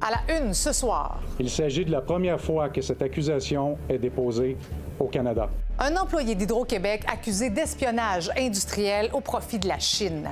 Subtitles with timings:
[0.00, 1.20] À la une ce soir.
[1.40, 4.56] Il s'agit de la première fois que cette accusation est déposée
[5.00, 5.48] au Canada.
[5.80, 10.28] Un employé d'Hydro-Québec accusé d'espionnage industriel au profit de la Chine.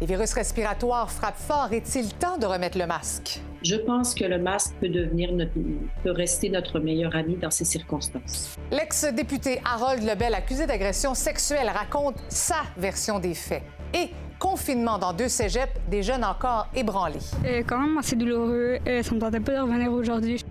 [0.00, 1.72] Les virus respiratoires frappent fort.
[1.72, 3.40] Est-il temps de remettre le masque?
[3.62, 5.54] Je pense que le masque peut devenir notre,
[6.02, 8.56] peut rester notre meilleur ami dans ces circonstances.
[8.70, 13.62] L'ex-député Harold Lebel, accusé d'agression sexuelle, raconte sa version des faits.
[13.94, 14.10] Et
[14.44, 17.18] confinement dans deux cégeps, des jeunes encore ébranlés.
[17.46, 18.78] Euh, quand même assez douloureux.
[18.86, 20.44] Euh, ça me tentait pas de revenir aujourd'hui.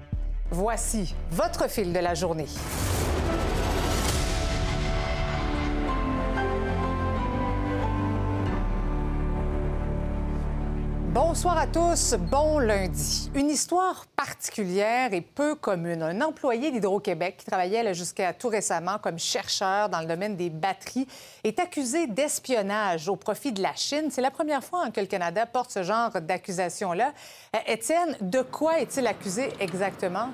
[0.49, 2.47] Voici votre fil de la journée.
[11.13, 13.29] Bonsoir à tous, bon lundi.
[13.35, 16.01] Une histoire particulière et peu commune.
[16.01, 21.05] Un employé d'Hydro-Québec qui travaillait jusqu'à tout récemment comme chercheur dans le domaine des batteries
[21.43, 24.07] est accusé d'espionnage au profit de la Chine.
[24.09, 27.13] C'est la première fois que le Canada porte ce genre d'accusation-là.
[27.55, 30.29] Euh, Étienne, de quoi est-il accusé exactement?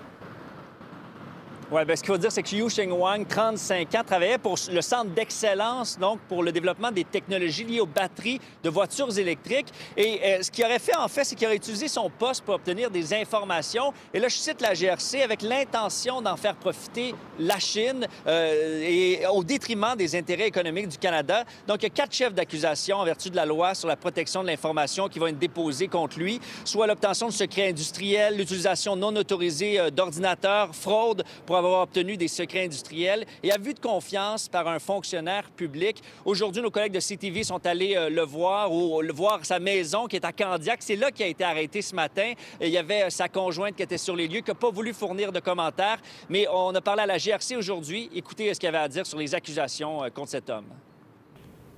[1.71, 4.55] Oui, bien, ce qu'il faut dire, c'est que Yu Sheng Wang, 35 ans, travaillait pour
[4.71, 9.67] le centre d'excellence, donc pour le développement des technologies liées aux batteries de voitures électriques.
[9.95, 12.55] Et euh, ce qu'il aurait fait, en fait, c'est qu'il aurait utilisé son poste pour
[12.55, 13.93] obtenir des informations.
[14.15, 19.27] Et là, je cite la GRC avec l'intention d'en faire profiter la Chine euh, et
[19.31, 21.43] au détriment des intérêts économiques du Canada.
[21.67, 24.41] Donc, il y a quatre chefs d'accusation en vertu de la loi sur la protection
[24.41, 29.15] de l'information qui vont être déposés contre lui, soit l'obtention de secrets industriels, l'utilisation non
[29.15, 34.67] autorisée euh, d'ordinateurs, fraude pour avoir obtenu des secrets industriels et abus de confiance par
[34.67, 36.01] un fonctionnaire public.
[36.25, 40.07] Aujourd'hui, nos collègues de CTV sont allés euh, le voir ou le voir sa maison
[40.07, 40.81] qui est à Candiac.
[40.81, 42.33] C'est là qu'il a été arrêté ce matin.
[42.61, 44.93] il y avait euh, sa conjointe qui était sur les lieux, qui n'a pas voulu
[44.93, 45.99] fournir de commentaires.
[46.29, 48.09] Mais on a parlé à la GRC aujourd'hui.
[48.15, 50.65] Écoutez ce qu'il avait à dire sur les accusations euh, contre cet homme.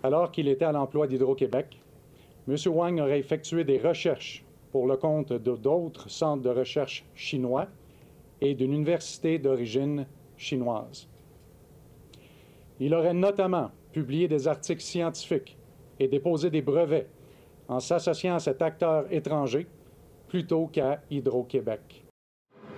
[0.04, 1.80] Alors qu'il était à l'emploi d'Hydro-Québec,
[2.48, 2.56] M.
[2.68, 7.68] Wang aurait effectué des recherches pour le compte d'autres centres de recherche chinois
[8.42, 11.08] et d'une université d'origine chinoise.
[12.80, 15.58] Il aurait notamment publié des articles scientifiques
[16.00, 17.08] et déposé des brevets
[17.68, 19.68] en s'associant à cet acteur étranger
[20.28, 22.04] plutôt qu'à Hydro-Québec.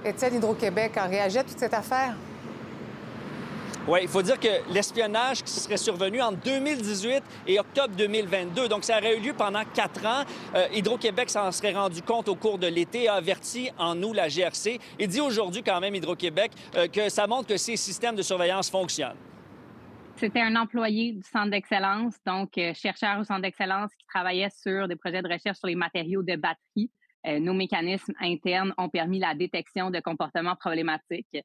[0.04, 2.16] Étienne Hydro-Québec a réagi à toute cette affaire?
[3.86, 8.86] Oui, il faut dire que l'espionnage qui serait survenu en 2018 et octobre 2022, donc
[8.86, 10.24] ça aurait eu lieu pendant quatre ans.
[10.56, 14.30] Euh, Hydro-Québec s'en serait rendu compte au cours de l'été, a averti en nous la
[14.30, 18.22] GRC et dit aujourd'hui quand même Hydro-Québec euh, que ça montre que ces systèmes de
[18.22, 19.18] surveillance fonctionnent.
[20.16, 24.88] C'était un employé du centre d'excellence, donc euh, chercheur au centre d'excellence qui travaillait sur
[24.88, 26.90] des projets de recherche sur les matériaux de batterie.
[27.26, 31.38] nos mécanismes internes ont permis la détection de comportements problématiques.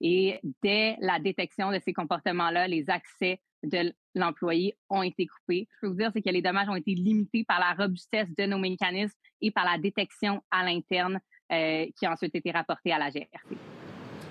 [0.00, 5.66] Et dès la détection de ces comportements-là, les accès de l'employé ont été coupés.
[5.74, 8.44] Je peux vous dire, c'est que les dommages ont été limités par la robustesse de
[8.44, 11.20] nos mécanismes et par la détection à l'interne
[11.52, 13.56] euh, qui a ensuite été rapportée à la GRC.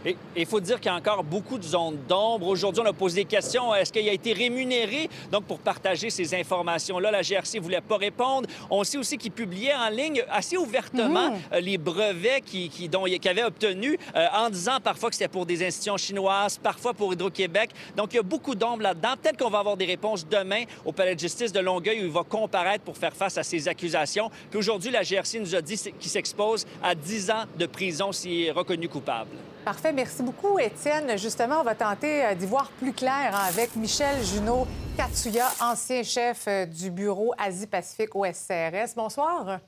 [0.06, 2.48] Et il faut dire qu'il y a encore beaucoup de zones d'ombre.
[2.48, 3.74] Aujourd'hui, on a posé des questions.
[3.74, 5.10] Est-ce qu'il a été rémunéré?
[5.32, 7.12] Donc pour partager ces informations-là?
[7.12, 8.48] La GRC ne voulait pas répondre.
[8.70, 11.40] On sait aussi qu'il publiait en ligne assez ouvertement mhm.
[11.54, 15.66] euh, les brevets qu'il qui, avait obtenus euh, en disant parfois que c'était pour des
[15.66, 17.72] institutions chinoises, parfois pour Hydro-Québec.
[17.96, 19.14] Donc, il y a beaucoup d'ombre là-dedans.
[19.22, 22.12] Peut-être qu'on va avoir des réponses demain au Palais de justice de Longueuil où il
[22.12, 24.30] va comparaître pour faire face à ces accusations.
[24.50, 28.46] Puis aujourd'hui, la GRC nous a dit qu'il s'expose à 10 ans de prison s'il
[28.46, 29.32] est reconnu coupable.
[29.66, 29.92] Parfait.
[29.92, 31.18] Merci beaucoup, Étienne.
[31.18, 36.04] Justement, on va tenter euh, d'y voir plus clair hein, avec Michel Junot Katsuya, ancien
[36.04, 38.94] chef euh, du bureau Asie-Pacifique au SCRS.
[38.96, 39.60] Bonsoir.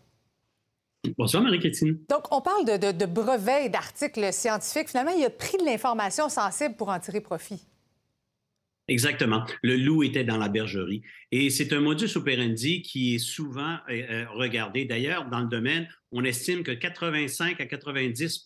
[1.18, 1.97] Bonsoir, Marie-Christine.
[2.09, 4.90] Donc, on parle de, de brevets et d'articles scientifiques.
[4.90, 7.66] Finalement, il a pris de l'information sensible pour en tirer profit.
[8.88, 9.46] Exactement.
[9.64, 11.02] Le loup était dans la bergerie.
[11.31, 14.85] Et c'est un modus operandi qui est souvent euh, regardé.
[14.85, 18.46] D'ailleurs, dans le domaine, on estime que 85 à 90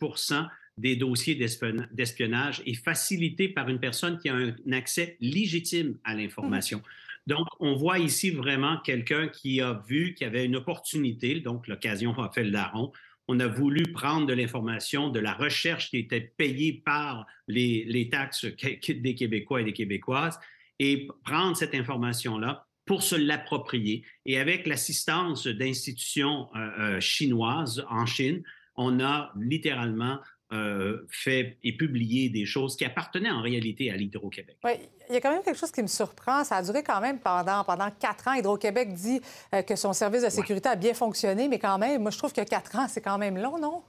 [0.82, 6.80] des dossiers d'espionnage est facilité par une personne qui a un accès légitime à l'information.
[6.80, 7.28] Mmh.
[7.28, 11.68] Donc, on voit ici vraiment quelqu'un qui a vu qu'il y avait une opportunité, donc
[11.68, 12.92] l'occasion a fait le larron.
[13.28, 18.46] On a voulu prendre de l'information, de la recherche qui était payée par les, taxes
[18.46, 20.40] des Québécois et des Québécoises
[20.80, 24.04] et prendre cette information-là pour se l'approprier.
[24.26, 28.42] Et avec l'assistance d'institutions euh, euh, chinoises en Chine,
[28.76, 30.20] on a littéralement
[30.54, 34.58] euh, fait et publié des choses qui appartenaient en réalité à l'Hydro-Québec.
[34.66, 34.72] Oui,
[35.08, 36.44] il y a quand même quelque chose qui me surprend.
[36.44, 38.34] Ça a duré quand même pendant, pendant quatre ans.
[38.34, 39.22] Hydro-Québec dit
[39.56, 42.34] euh, que son service de sécurité a bien fonctionné, mais quand même, moi, je trouve
[42.34, 43.84] que quatre ans, c'est quand même long, non?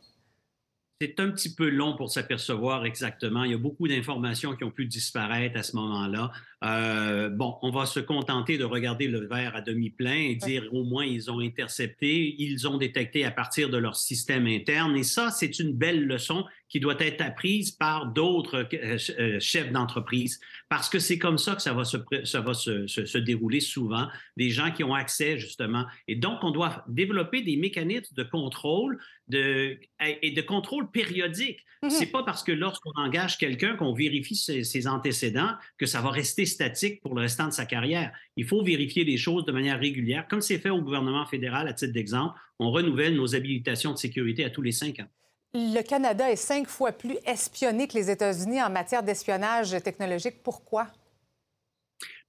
[1.00, 3.42] C'est un petit peu long pour s'apercevoir exactement.
[3.42, 6.30] Il y a beaucoup d'informations qui ont pu disparaître à ce moment-là.
[6.64, 10.68] Euh, bon, on va se contenter de regarder le verre à demi plein et dire
[10.72, 14.96] au moins ils ont intercepté, ils ont détecté à partir de leur système interne.
[14.96, 19.70] Et ça, c'est une belle leçon qui doit être apprise par d'autres euh, euh, chefs
[19.72, 23.60] d'entreprise, parce que c'est comme ça que ça va, se, ça va se, se, dérouler
[23.60, 25.84] souvent, des gens qui ont accès justement.
[26.08, 28.98] Et donc, on doit développer des mécanismes de contrôle
[29.28, 31.60] de, et de contrôle périodique.
[31.82, 31.90] Mm-hmm.
[31.90, 36.10] C'est pas parce que lorsqu'on engage quelqu'un qu'on vérifie ses, ses, antécédents que ça va
[36.10, 38.12] rester statique pour le restant de sa carrière.
[38.36, 41.72] Il faut vérifier les choses de manière régulière, comme c'est fait au gouvernement fédéral à
[41.72, 42.38] titre d'exemple.
[42.58, 45.08] On renouvelle nos habilitations de sécurité à tous les cinq ans.
[45.54, 50.42] Le Canada est cinq fois plus espionné que les États-Unis en matière d'espionnage technologique.
[50.42, 50.86] Pourquoi?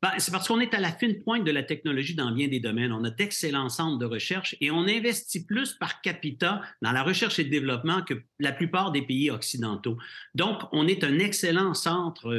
[0.04, 2.60] Ben, c'est parce qu'on est à la fine pointe de la technologie dans bien des
[2.60, 2.92] domaines.
[2.92, 7.40] On a d'excellents centres de recherche et on investit plus par capita dans la recherche
[7.40, 9.98] et le développement que la plupart des pays occidentaux.
[10.36, 12.36] Donc, on est un excellent centre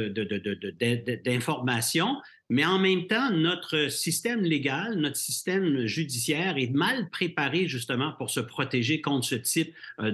[1.25, 2.21] d'information,
[2.51, 8.29] mais en même temps, notre système légal, notre système judiciaire est mal préparé justement pour
[8.29, 10.11] se protéger contre ce type euh,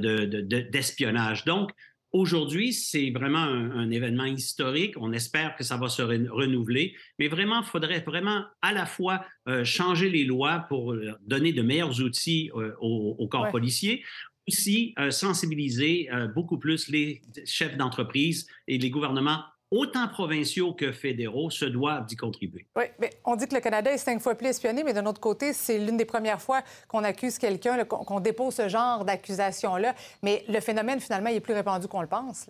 [0.72, 1.44] d'espionnage.
[1.44, 1.72] Donc,
[2.14, 4.96] Aujourd'hui, c'est vraiment un, événement historique.
[4.98, 9.26] On espère que ça va se renouveler, mais vraiment, il faudrait vraiment à la fois
[9.48, 14.04] euh, changer les lois pour euh, donner de meilleurs outils au, corps policier,
[14.48, 21.66] aussi sensibiliser beaucoup plus les chefs d'entreprise et les gouvernements autant provinciaux que fédéraux se
[21.66, 22.68] doivent d'y contribuer.
[22.76, 25.22] Oui, mais on dit que le Canada est cinq fois plus espionné, mais d'un autre
[25.22, 29.96] côté, c'est l'une des premières fois qu'on accuse quelqu'un, qu'on dépose ce genre d'accusation-là.
[30.22, 32.48] Mais le phénomène, finalement, il est plus répandu qu'on le pense.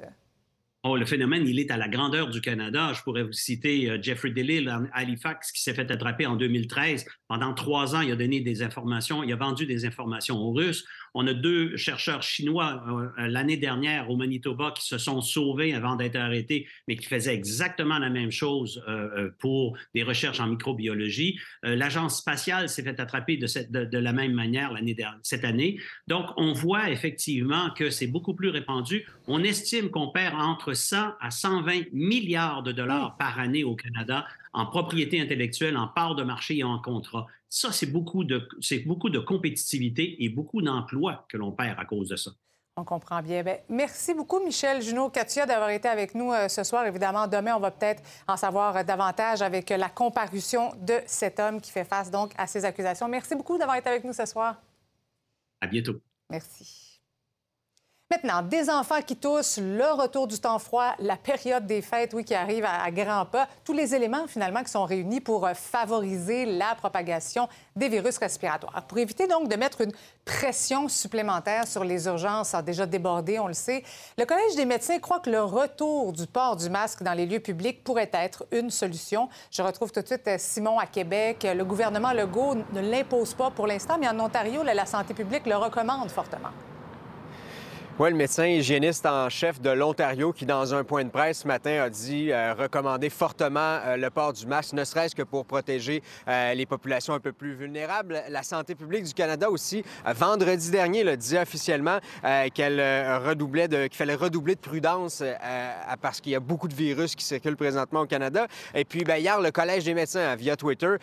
[0.84, 2.92] Oh, le phénomène, il est à la grandeur du Canada.
[2.94, 7.06] Je pourrais vous citer euh, Jeffrey DeLille à Halifax qui s'est fait attraper en 2013.
[7.28, 10.84] Pendant trois ans, il a donné des informations, il a vendu des informations aux Russes.
[11.14, 15.96] On a deux chercheurs chinois euh, l'année dernière au Manitoba qui se sont sauvés avant
[15.96, 20.48] d'être arrêtés, mais qui faisaient exactement la même chose euh, euh, pour des recherches en
[20.48, 21.40] microbiologie.
[21.64, 25.80] L'agence spatiale s'est fait attraper de, la même manière l'année cette année.
[26.08, 29.06] Donc, on voit effectivement que c'est beaucoup plus répandu.
[29.28, 34.26] On estime qu'on perd entre 100 à 120 milliards de dollars par année au Canada
[34.54, 37.28] en propriété intellectuelle, en part de marché et en contrat.
[37.50, 41.86] Ça, c'est beaucoup de, c'est beaucoup de compétitivité et beaucoup d'emplois que l'on perd à
[41.86, 42.32] cause de ça.
[42.78, 43.44] On comprend bien.
[43.44, 46.86] Bien, merci beaucoup, Michel Junot Katia, d'avoir été avec nous euh, ce soir.
[46.86, 51.60] Évidemment, demain, on va peut-être en savoir euh, davantage avec la comparution de cet homme
[51.60, 53.10] qui fait face donc à ces accusations.
[53.10, 54.62] Merci beaucoup d'avoir été avec nous ce soir.
[55.60, 56.00] À bientôt.
[56.30, 56.91] Merci.
[58.12, 62.26] Maintenant, des enfants qui toussent, le retour du temps froid, la période des fêtes, oui,
[62.26, 66.46] qui arrive à, grands pas, tous les éléments finalement qui sont réunis pour euh, favoriser
[66.46, 68.84] la propagation des virus respiratoires.
[68.86, 69.94] Pour éviter donc de mettre une
[70.26, 73.82] pression supplémentaire sur les urgences déjà débordées, on le sait,
[74.18, 77.40] le Collège des médecins croit que le retour du port du masque dans les lieux
[77.40, 79.30] publics pourrait être une solution.
[79.50, 81.48] Je retrouve tout de suite euh, Simon à Québec.
[81.50, 85.56] Le gouvernement Legault ne l'impose pas pour l'instant, mais en Ontario, la santé publique le
[85.56, 86.50] recommande fortement.
[88.02, 91.48] Oui, le médecin hygiéniste en chef de l'Ontario qui, dans un point de presse ce
[91.48, 95.46] matin, a dit euh, recommander fortement euh, le port du masque, ne serait-ce que pour
[95.46, 98.24] protéger euh, les populations un peu plus vulnérables.
[98.30, 102.00] La santé publique du Canada aussi, vendredi dernier, le dit officiellement
[102.56, 102.82] qu'elle
[103.24, 105.22] redoublait qu'il fallait redoubler de prudence
[106.02, 108.48] parce qu'il y a beaucoup de virus qui circulent présentement au Canada.
[108.74, 110.96] Et puis, bien, hier, le Collège des médecins, via Twitter,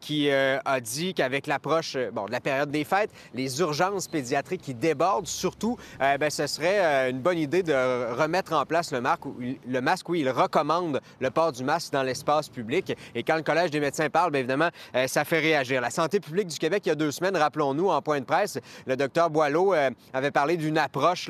[0.00, 4.74] qui a dit qu'avec l'approche bon, de la période des fêtes, les urgences pédiatriques qui
[4.74, 7.72] débordent, surtout, bien, ce serait euh, une bonne idée de
[8.14, 9.22] remettre en place le, masque,
[9.66, 12.96] le masque où il recommande le port du masque dans l'espace public.
[13.16, 15.80] Et quand le Collège des médecins parle, bien évidemment, euh, ça fait réagir.
[15.80, 18.60] La santé publique du Québec, il y a deux semaines, rappelons-nous, en point de presse,
[18.86, 21.28] le docteur Boileau euh, avait parlé d'une approche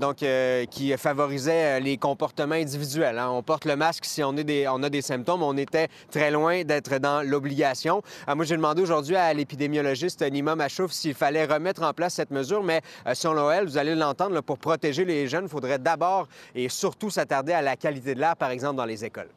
[0.00, 0.24] donc,
[0.70, 3.18] qui favorisait les comportements individuels.
[3.18, 3.30] Hein.
[3.30, 5.42] On porte le masque si on, a des symptômes.
[5.42, 8.02] On était très loin d'être dans l'obligation.
[8.28, 12.62] moi, j'ai demandé aujourd'hui à l'épidémiologiste Nima Machouf s'il fallait remettre en place cette mesure,
[12.62, 12.82] mais
[13.14, 17.52] selon l'OL, vous allez l'entendre, pour protéger les jeunes, il faudrait d'abord et surtout s'attarder
[17.52, 19.30] à la qualité de l'air, par exemple, dans les écoles.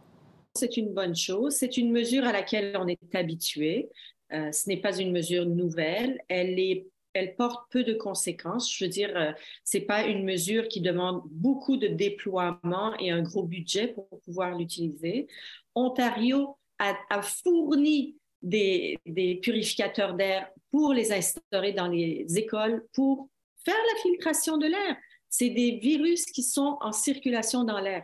[0.56, 1.56] C'est une bonne chose.
[1.56, 3.90] C'est une mesure à laquelle on est habitué.
[4.34, 6.20] Euh, ce n'est pas une mesure nouvelle.
[6.28, 8.74] Elle porte peu de conséquences.
[8.74, 9.32] Je veux dire, euh,
[9.64, 14.58] c'est pas une mesure qui demande beaucoup de déploiement et un gros budget pour pouvoir
[14.58, 15.28] l'utiliser.
[15.76, 23.30] Ontario a, fourni des, des purificateurs d'air pour les instaurer dans les écoles, pour
[23.66, 24.98] faire la filtration de l'air.
[25.30, 28.04] C'est des virus qui sont en circulation dans l'air.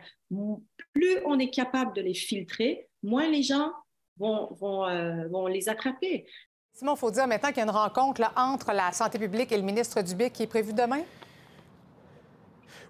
[0.92, 3.72] Plus on est capable de les filtrer, moins les gens
[4.18, 6.26] vont, vont, euh, vont les attraper.
[6.72, 9.56] Simon, il faut dire maintenant qu'il y a une rencontre entre la santé publique et
[9.56, 11.02] le ministre Dubé qui est prévue demain?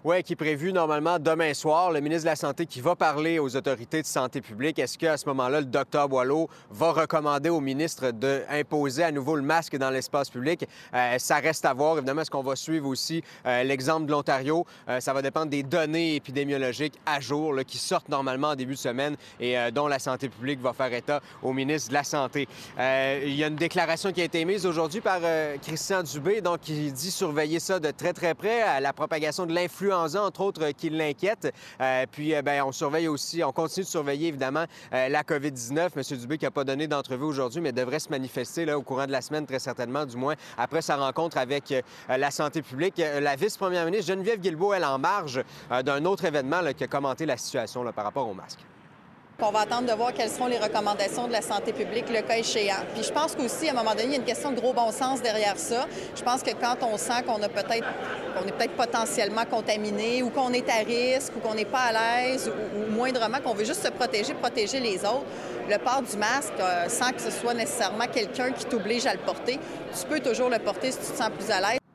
[0.03, 1.91] Oui, qui est prévu normalement demain soir.
[1.91, 4.77] Le ministre de la Santé qui va parler aux autorités de santé publique.
[4.77, 9.41] Est-ce qu'à ce, moment-là, le docteur Boileau va recommander au ministre d'imposer à nouveau le
[9.41, 10.67] masque dans l'espace public?
[10.93, 11.97] Euh, ça reste à voir.
[11.97, 14.67] Évidemment, est-ce qu'on va suivre aussi euh, l'exemple de l'Ontario?
[14.87, 18.79] Euh, ça va dépendre des données épidémiologiques à jour qui sortent normalement en début de
[18.79, 22.47] semaine et dont la santé publique va faire état au ministre de la Santé.
[22.77, 25.19] il y a une déclaration qui a été émise aujourd'hui par
[25.61, 29.53] Christian Dubé, donc qui dit surveiller ça de très, très près, à la propagation de
[29.97, 31.53] entre autres, qui l'inquiète.
[32.11, 35.89] puis, ben, on surveille aussi, on continue de surveiller, évidemment, la COVID-19.
[35.95, 36.17] M.
[36.17, 39.11] Dubé qui n'a pas donné d'entrevue aujourd'hui, mais devrait se manifester là, au courant de
[39.11, 41.81] la semaine, très certainement, du moins, après sa rencontre avec euh,
[42.17, 42.99] la santé publique.
[42.99, 46.87] Euh, la vice-première ministre Geneviève Guilbeault, elle, en marge euh, d'un autre événement qui a
[46.87, 48.59] commenté la situation par rapport au masque.
[49.39, 52.37] On va attendre de voir quelles seront les recommandations de la santé publique, le cas
[52.37, 52.81] échéant.
[52.95, 54.73] Puis je pense qu'aussi, à un moment donné, il y a une question de gros
[54.73, 55.85] bon sens derrière ça.
[56.15, 57.85] Je pense que quand on sent qu'on a peut-être,
[58.35, 61.91] qu'on est peut-être potentiellement contaminé ou qu'on est à risque ou qu'on n'est pas à
[62.23, 65.27] l'aise ou, moindrement qu'on veut juste se protéger, protéger les autres,
[65.69, 69.19] le port du masque, euh, sans que ce soit nécessairement quelqu'un qui t'oblige à le
[69.19, 69.59] porter,
[69.99, 71.86] tu peux toujours le porter si tu te sens plus à l'aise.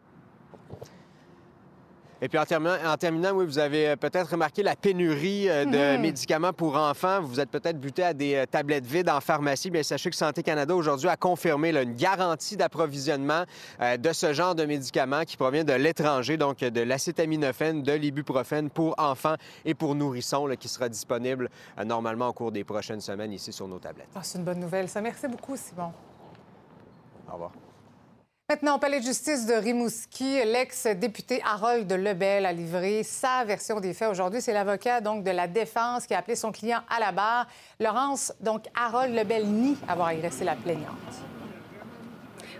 [2.25, 6.03] Et puis en terminant, oui, vous avez euh, peut-être remarqué la pénurie euh, de mhm.
[6.03, 7.21] médicaments pour enfants.
[7.21, 9.71] Vous êtes peut-être buté à des euh, tablettes vides en pharmacie.
[9.71, 13.43] Bien, sachez que Santé Canada aujourd'hui a confirmé une garantie d'approvisionnement
[13.81, 18.95] de ce genre de médicaments qui provient de l'étranger, donc de l'acétaminophène, de l'ibuprofène pour
[18.99, 21.49] enfants et pour nourrissons, qui sera disponible
[21.85, 24.09] normalement au cours des prochaines semaines ici sur nos tablettes.
[24.15, 24.89] Ah, c'est une bonne nouvelle.
[24.89, 25.93] Ça, merci beaucoup, Simon.
[27.29, 27.53] Au revoir.
[28.53, 33.95] Maintenant, au palais de justice de Rimouski, l'ex-député Harold Lebel a livré sa version des
[33.95, 34.11] faits.
[34.11, 37.47] Aujourd'hui, c'est l'avocat donc de la défense qui a appelé son client à la barre.
[37.81, 41.42] Laurence, donc Harold Lebel nie avoir agressé la plaignante.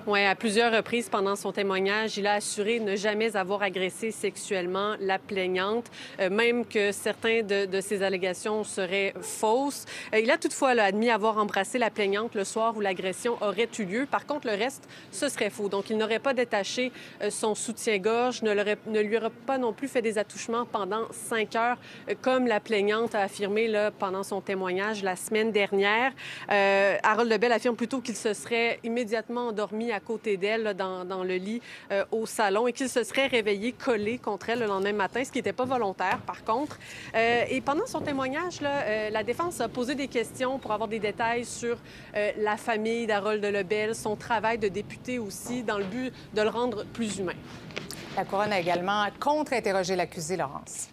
[0.05, 4.97] Oui, à plusieurs reprises pendant son témoignage, il a assuré ne jamais avoir agressé sexuellement
[4.99, 9.87] la plaignante, euh, même que certains de, ses allégations seraient fausses.
[10.13, 13.85] Euh, il a toutefois admis avoir embrassé la plaignante le soir où l'agression aurait eu
[13.85, 14.07] lieu.
[14.11, 15.69] Par contre, le reste, ce serait faux.
[15.69, 16.91] Donc, il n'aurait pas détaché
[17.23, 21.55] euh, son soutien-gorge, ne, ne, lui aurait pas non plus fait des attouchements pendant cinq
[21.55, 21.79] heures,
[22.23, 26.13] comme la plaignante a affirmé là, pendant son témoignage la semaine dernière.
[26.49, 31.61] Harold Lebel affirme plutôt qu'il se serait immédiatement endormi à côté d'elle dans, le lit
[31.91, 35.31] euh, au salon et qu'il se serait réveillé collé contre elle le lendemain matin, ce
[35.31, 36.79] qui n'était pas volontaire par contre.
[37.15, 40.99] Euh, et pendant son témoignage, euh, la défense a posé des questions pour avoir des
[40.99, 41.79] détails sur
[42.15, 46.85] la famille d'Harold Lebel, son travail de député aussi, dans le but de le rendre
[46.85, 47.35] plus humain.
[48.17, 50.92] La couronne a également contre-interrogé l'accusé, Laurence.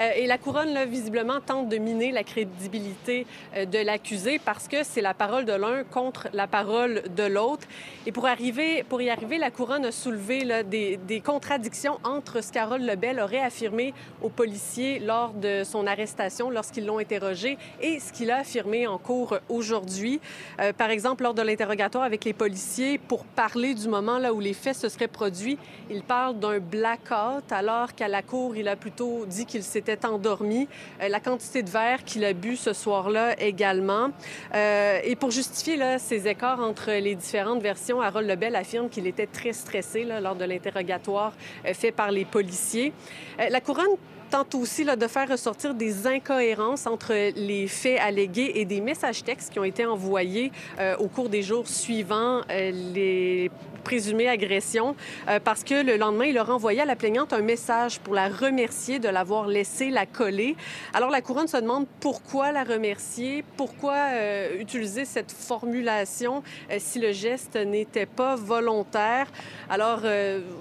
[0.00, 4.68] Euh, et la couronne, là, visiblement, tente de miner la crédibilité euh, de l'accusé parce
[4.68, 7.66] que c'est la parole de l'un contre la parole de l'autre.
[8.06, 12.84] Et pour, arriver, pour y arriver, la couronne a soulevé des, contradictions entre ce qu'Harold
[12.84, 18.30] Lebel aurait affirmé aux policiers lors de son arrestation, lorsqu'ils l'ont interrogé, et ce qu'il
[18.30, 20.20] a affirmé en cours aujourd'hui.
[20.60, 24.54] Euh, par exemple, lors de l'interrogatoire avec les policiers, pour parler du moment où les
[24.54, 25.58] faits se seraient produits,
[25.90, 30.68] il parle d'un blackout, alors qu'à la cour, il a plutôt dit qu'il s'était endormi.
[31.00, 34.10] Euh, la quantité de verre qu'il a bu ce soir-là également.
[34.54, 39.26] Euh, et pour justifier ces écarts entre les différentes versions, Harold Lebel affirme qu'il était
[39.26, 41.32] très stressé lors de l'interrogatoire
[41.66, 42.92] euh, fait par les policiers.
[43.38, 43.96] la couronne
[44.30, 49.52] tente aussi de faire ressortir des incohérences entre les faits allégués et des messages textes
[49.52, 50.50] qui ont été envoyés
[50.98, 52.40] au cours des jours suivants.
[52.48, 53.50] les
[53.82, 54.96] présumée agression
[55.28, 58.28] euh, parce que le lendemain, il a renvoyé à la plaignante un message pour la
[58.28, 60.56] remercier de l'avoir laissé la coller.
[60.94, 66.98] Alors la couronne se demande pourquoi la remercier, pourquoi euh, utiliser cette formulation euh, si
[66.98, 69.26] le geste n'était pas volontaire.
[69.68, 70.00] Alors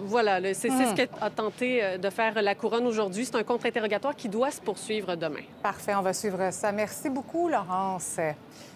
[0.06, 0.96] voilà, c'est ce hmm.
[0.96, 3.26] qu'a tenté de faire la couronne aujourd'hui.
[3.26, 5.44] C'est un contre-interrogatoire qui doit se poursuivre demain.
[5.62, 6.72] Parfait, on va suivre ça.
[6.72, 8.18] Merci beaucoup, Laurence.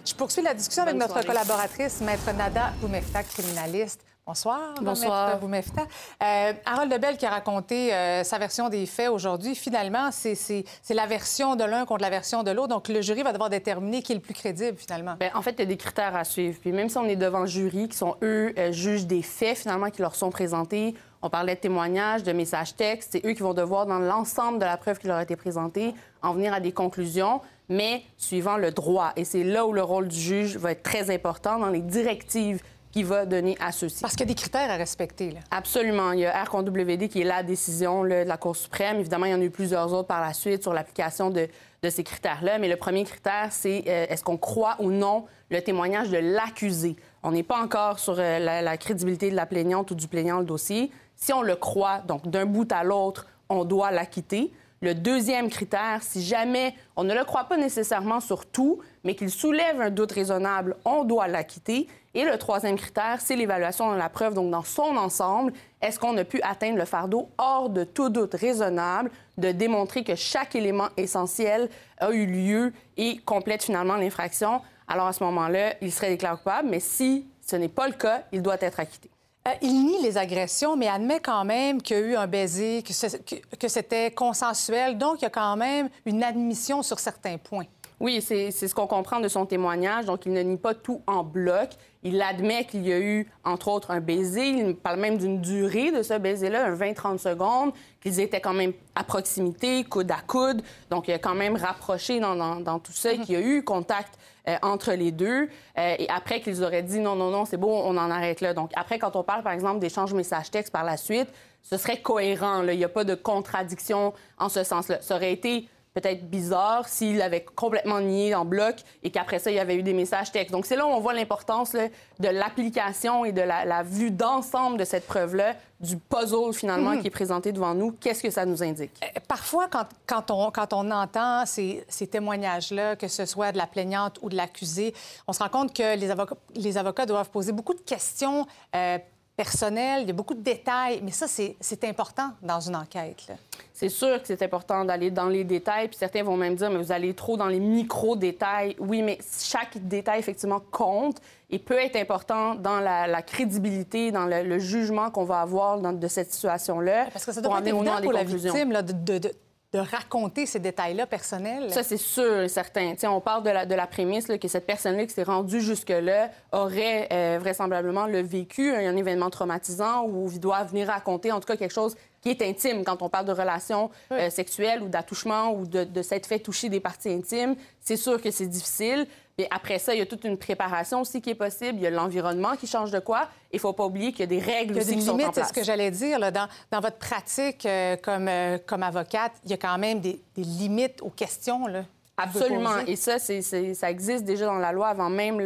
[0.06, 4.02] Je poursuis la discussion avec notre collaboratrice, Maître Nada Boumefta, criminaliste.
[4.28, 4.74] Bonsoir.
[4.82, 5.38] Bonsoir.
[5.38, 5.84] Boumefta.
[6.24, 11.06] Euh, Harold Lebel qui a raconté euh, sa version des faits aujourd'hui, finalement, c'est la
[11.06, 12.70] version de l'un contre la version de l'autre.
[12.70, 15.14] Donc, le jury va devoir déterminer qui est le plus crédible, finalement.
[15.20, 16.58] Bien, en fait, il y a des critères à suivre.
[16.60, 19.60] Puis même si on est devant le jury, qui sont eux, euh, juges des faits,
[19.60, 23.44] finalement, qui leur sont présentés, on parlait de témoignages, de messages textes, c'est eux qui
[23.44, 26.60] vont devoir, dans l'ensemble de la preuve qui leur a été présentée, en venir à
[26.60, 29.12] des conclusions, mais suivant le droit.
[29.18, 32.62] Et c'est là où le rôle du juge va être très important dans les directives
[32.96, 34.00] qui va donner à ceux-ci.
[34.00, 35.32] Parce qu'il y a des critères à respecter.
[35.32, 35.42] Là.
[35.52, 36.14] Absolument.
[36.14, 39.02] Il y a RCONWD qui est la décision de la Cour suprême.
[39.02, 41.50] Évidemment, il y en a eu plusieurs autres par la suite sur l'application de,
[41.84, 42.58] de, ces critères-là.
[42.58, 46.96] Mais le premier critère, c'est euh, est-ce qu'on croit ou non le témoignage de l'accusé?
[47.22, 50.46] On n'est pas encore sur euh, la, crédibilité de la plaignante ou du plaignant le
[50.46, 50.90] dossier.
[51.18, 54.54] Si on le croit, donc d'un bout à l'autre, on doit l'acquitter.
[54.80, 59.32] Le deuxième critère, si jamais on ne le croit pas nécessairement sur tout, mais qu'il
[59.32, 61.88] soulève un doute raisonnable, on doit l'acquitter.
[62.16, 66.16] Et le troisième critère, c'est l'évaluation de la preuve, donc dans son ensemble, est-ce qu'on
[66.16, 70.88] a pu atteindre le fardeau hors de tout doute raisonnable, de démontrer que chaque élément
[70.96, 74.62] essentiel a eu lieu et complète finalement l'infraction?
[74.88, 78.24] Alors à ce moment-là, il serait déclaré coupable, mais si ce n'est pas le cas,
[78.32, 79.10] il doit être acquitté.
[79.48, 82.82] Euh, il nie les agressions, mais admet quand même qu'il y a eu un baiser,
[82.82, 84.98] que c'était consensuel.
[84.98, 87.66] Donc, il y a quand même une admission sur certains points.
[88.00, 90.06] Oui, c'est ce qu'on comprend de son témoignage.
[90.06, 91.70] Donc, il ne nie pas tout en bloc.
[92.04, 94.50] Il admet qu'il y a eu, entre autres, un baiser.
[94.50, 97.72] Il parle même d'une durée de ce baiser-là, un 20-30 secondes,
[98.02, 100.62] qu'ils étaient quand même à proximité, coude à coude.
[100.90, 103.22] Donc, il a quand même rapproché dans, tout ça, mm-hmm.
[103.22, 105.50] qu'il y a eu contact euh, entre les deux.
[105.78, 108.54] Euh, et après qu'ils auraient dit non, non, non, c'est bon, on en arrête là.
[108.54, 111.30] Donc, après, quand on parle, par exemple, d'échange message-texte par la suite,
[111.64, 112.62] ce serait cohérent.
[112.68, 115.02] Il n'y a pas de contradiction en ce sens-là.
[115.02, 119.56] Ça aurait été peut-être bizarre s'il avait complètement nié en bloc et qu'après ça, il
[119.56, 120.52] y avait eu des messages textes.
[120.52, 124.84] Donc, c'est là où on voit l'importance de l'application et de la, vue d'ensemble de
[124.84, 127.02] cette preuve-là, du puzzle finalement mhm.
[127.02, 127.94] qui est présenté devant nous.
[127.94, 128.92] Qu'est-ce que ça nous indique?
[129.04, 133.58] Euh, parfois, quand, quand, on, quand on entend ces, ces témoignages-là, que ce soit de
[133.58, 134.94] la plaignante ou de l'accusé,
[135.28, 138.98] on se rend compte que les avocats, les avocats doivent poser beaucoup de questions euh,
[139.36, 143.32] personnelles, il y a beaucoup de détails, mais ça, c'est important dans une enquête.
[143.74, 145.90] C'est sûr que c'est important d'aller dans les détails.
[145.90, 148.76] Puis certains vont même dire, mais vous allez trop dans les micro-détails.
[148.80, 151.18] Oui, mais chaque détail, effectivement, compte
[151.50, 156.08] et peut être important dans la, crédibilité, dans le, jugement qu'on va avoir dans, de
[156.08, 157.08] cette situation-là.
[157.12, 159.32] Parce que ça doit être évident pour la victime là, de, de, de
[159.80, 161.72] raconter ces détails-là personnels?
[161.72, 162.94] Ça, c'est sûr et certain.
[163.04, 167.38] on parle de la, de prémisse que cette personne-là qui s'est rendue jusque-là aurait euh,
[167.40, 171.74] vraisemblablement le vécu, un, événement traumatisant où il doit venir raconter, en tout cas, quelque
[171.74, 175.84] chose qui est intime quand on parle de relations euh, sexuelles ou d'attouchement ou de,
[175.84, 177.56] de s'être fait toucher des parties intimes.
[177.82, 179.06] C'est sûr que c'est difficile.
[179.38, 181.78] Mais après ça, il y a toute une préparation aussi qui est possible.
[181.78, 183.28] Il y a l'environnement qui change de quoi.
[183.52, 185.36] Il ne faut pas oublier qu'il y a des règles aussi qui sont en place.
[185.36, 186.18] C'est ce que j'allais dire.
[186.18, 190.00] Là, dans, dans, votre pratique euh, comme, euh, comme avocate, il y a quand même
[190.00, 191.68] des, des limites aux questions.
[191.68, 191.84] Là,
[192.18, 192.80] Absolument.
[192.88, 195.42] Et ça, ça existe déjà dans la loi avant même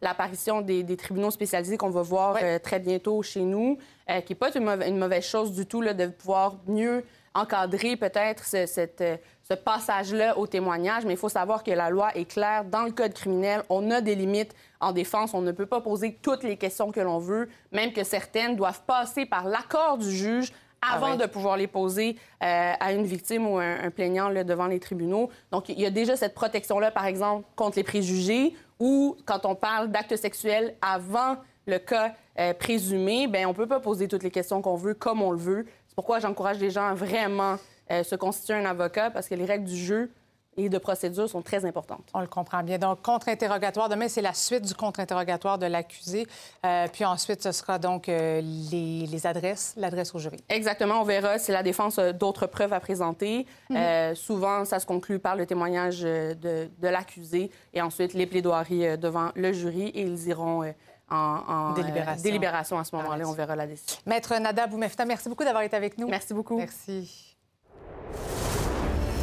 [0.00, 4.36] l'apparition des, des, tribunaux spécialisés qu'on va voir euh, très bientôt chez nous, qui n'est
[4.36, 9.04] pas une mauvaise, une mauvaise, chose du tout là, de pouvoir mieux encadrer peut-être cette,
[9.42, 12.64] ce passage-là au témoignage, mais il faut savoir que la loi est claire.
[12.64, 15.34] Dans le code criminel, on a des limites en défense.
[15.34, 18.82] On ne peut pas poser toutes les questions que l'on veut, même que certaines doivent
[18.86, 20.52] passer par l'accord du juge
[20.92, 24.66] avant ah de pouvoir les poser euh, à une victime ou un, plaignant là, devant
[24.66, 25.30] les tribunaux.
[25.50, 29.54] Donc, il y a déjà cette protection-là, par exemple, contre les préjugés ou quand on
[29.54, 34.22] parle d'actes sexuels avant le cas euh, présumé, bien, on ne peut pas poser toutes
[34.22, 35.66] les questions qu'on veut comme on le veut.
[35.86, 37.56] C'est pourquoi j'encourage les gens à vraiment
[37.90, 40.10] euh, se constituer un avocat parce que les règles du jeu
[40.56, 42.08] et de procédure sont très importantes.
[42.14, 42.78] On le comprend bien.
[42.78, 43.88] Donc, contre-interrogatoire.
[43.88, 46.26] Demain, c'est la suite du contre-interrogatoire de l'accusé.
[46.64, 50.38] Euh, puis ensuite, ce sera donc euh, les, adresses, l'adresse au jury.
[50.48, 51.00] Exactement.
[51.00, 53.46] On verra si la défense a d'autres preuves à présenter.
[53.70, 54.14] Mhm.
[54.14, 59.52] souvent, ça se conclut par le témoignage de, l'accusé et ensuite les plaidoiries devant le
[59.52, 60.64] jury et ils iront
[61.10, 61.72] en,
[62.22, 62.78] délibération.
[62.78, 63.26] à ce moment-là.
[63.26, 64.00] On verra la décision.
[64.06, 66.08] Maître Nada Boumefta, merci beaucoup d'avoir été avec nous.
[66.08, 66.58] Merci beaucoup.
[66.58, 67.33] Merci.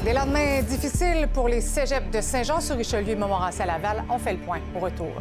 [0.03, 4.03] Des lendemains difficiles pour les cégeps de Saint-Jean-sur-Richelieu et Montmorency à Laval.
[4.09, 5.11] On fait le point au retour.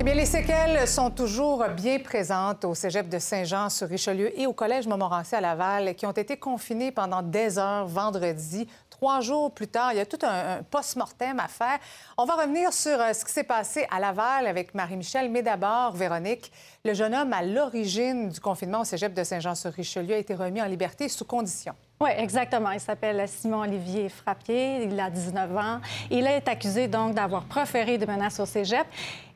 [0.00, 4.86] Eh bien, les séquelles sont toujours bien présentes au cégep de Saint-Jean-sur-Richelieu et au collège
[4.86, 8.66] Montmorency à Laval, qui ont été confinés pendant des heures vendredi
[9.00, 9.94] trois jours plus tard.
[9.94, 11.78] Il y a tout un, post-mortem à faire.
[12.18, 15.92] On va revenir sur euh, ce qui s'est passé à Laval avec Marie-Michel, mais d'abord,
[15.92, 16.52] Véronique,
[16.84, 20.66] le jeune homme à l'origine du confinement au cégep de Saint-Jean-sur-Richelieu a été remis en
[20.66, 21.72] liberté sous condition.
[21.98, 22.72] Oui, exactement.
[22.72, 24.84] Il s'appelle Simon-Olivier Frappier.
[24.84, 25.80] Il a 19 ans.
[26.10, 28.86] Il est accusé donc d'avoir proféré des menaces au cégep.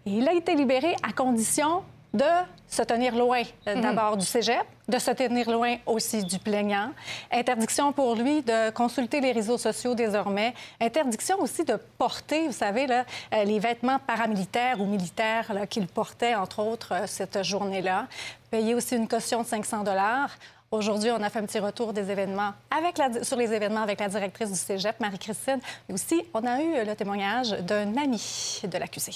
[0.05, 2.24] Il a été libéré à condition de
[2.68, 3.81] se tenir loin euh, mhm.
[3.81, 6.90] d'abord du cégep, de se tenir loin aussi du plaignant.
[7.31, 10.55] Interdiction pour lui de consulter les réseaux sociaux désormais.
[10.81, 16.35] Interdiction aussi de porter, vous savez, là, euh, les vêtements paramilitaires ou militaires qu'il portait,
[16.35, 18.07] entre autres, euh, cette journée-là.
[18.50, 20.31] Payer aussi une caution de 500 dollars.
[20.70, 24.00] Aujourd'hui, on a fait un petit retour des événements avec la, sur les événements avec
[24.00, 25.61] la directrice du Cégep, Marie-Christine.
[25.88, 29.12] Mais aussi, on a eu le témoignage d'un ami de l'accusé.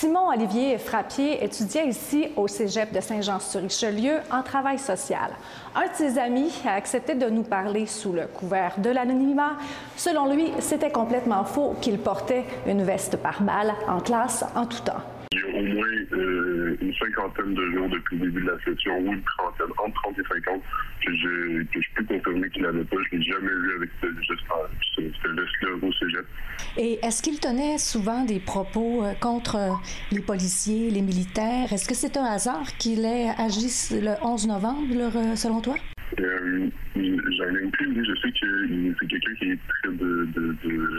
[0.00, 5.30] Simon-Olivier Frappier étudiait ici au cégep de Saint-Jean-sur-Richelieu en travail social.
[5.74, 9.58] Un de ses amis a accepté de nous parler sous le couvert de l'anonymat.
[9.96, 14.80] Selon lui, c'était complètement faux qu'il portait une veste par balle en classe en tout
[14.80, 15.02] temps.
[15.32, 16.39] Il y a au moins euh,
[16.80, 20.18] une cinquantaine de jours depuis le début de la session, ou une trentaine, entre 30
[20.18, 20.62] et 50,
[21.04, 22.96] que je, que je peux confirmer qu'il n'avait pas.
[23.10, 24.06] Je ne l'ai jamais vu avec ce,
[24.96, 26.26] ce, veste-là au cégep.
[26.76, 29.72] Et est-ce qu'il tenait souvent des propos euh, contre euh,
[30.12, 31.72] les policiers, les militaires?
[31.72, 35.76] Est-ce que c'est un hasard qu'il ait agi le 11 novembre, selon toi?
[36.18, 38.04] Euh, J'en ai aucune idée.
[38.04, 40.98] Je sais que c'est quelqu'un qui est très de, de, de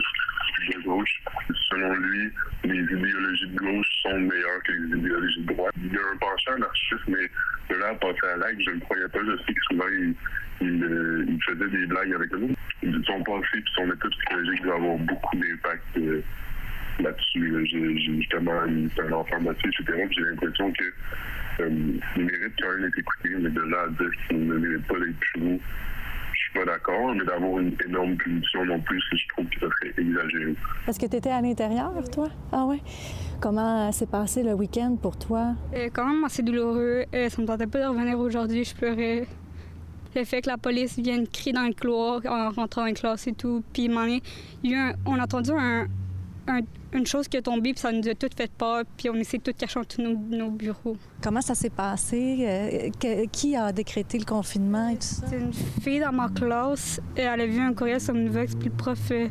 [0.84, 1.22] gauche.
[1.70, 2.30] Selon lui,
[2.64, 5.72] les idéologies de gauche sont meilleures que les idéologies de droite.
[5.76, 7.30] Il y a un penchant anarchiste, mais
[7.70, 9.18] de là à passer à l'acte, je ne croyais pas.
[9.20, 10.14] Je sais que souvent, il,
[10.60, 12.54] il, euh, faisait des blagues avec nous.
[13.06, 16.22] Son passé et son état psychologique doit avoir beaucoup d'impact euh,
[17.00, 17.66] là-dessus.
[18.18, 18.60] Justement,
[18.94, 20.06] c'est un enfant battu, etc.
[20.10, 20.84] J'ai l'impression que
[21.60, 21.68] euh,
[22.16, 24.98] il mérite quand même d'être écouté, mais de là à dire qu'il ne mérite pas
[24.98, 25.60] d'être chez nous,
[26.54, 30.54] pas d'accord, mais d'avoir une énorme punition non plus, je trouve que ça serait exagéré.
[30.86, 32.28] Est-ce que tu étais à l'intérieur, toi?
[32.52, 32.80] Ah ouais?
[33.40, 35.54] Comment s'est passé le week-end pour toi?
[35.74, 37.04] Euh, quand même assez douloureux.
[37.14, 39.26] Euh, ça me tentait pas de revenir aujourd'hui, je pleurais.
[40.14, 43.32] Le fait que la police vienne crier dans le couloir en rentrant en classe et
[43.32, 45.86] tout, puis on a entendu un,
[46.92, 49.38] une chose qui est tombée, puis ça nous a toutes fait peur, puis on essaie
[49.38, 50.96] de tout cacher entre nos, nos bureaux.
[51.22, 52.38] Comment ça s'est passé?
[52.40, 55.26] Euh, qui a décrété le confinement et tout ça?
[55.28, 57.00] C'est une fille dans ma classe.
[57.16, 59.28] Et elle a vu un courriel sur Omnivox, puis le prof, euh,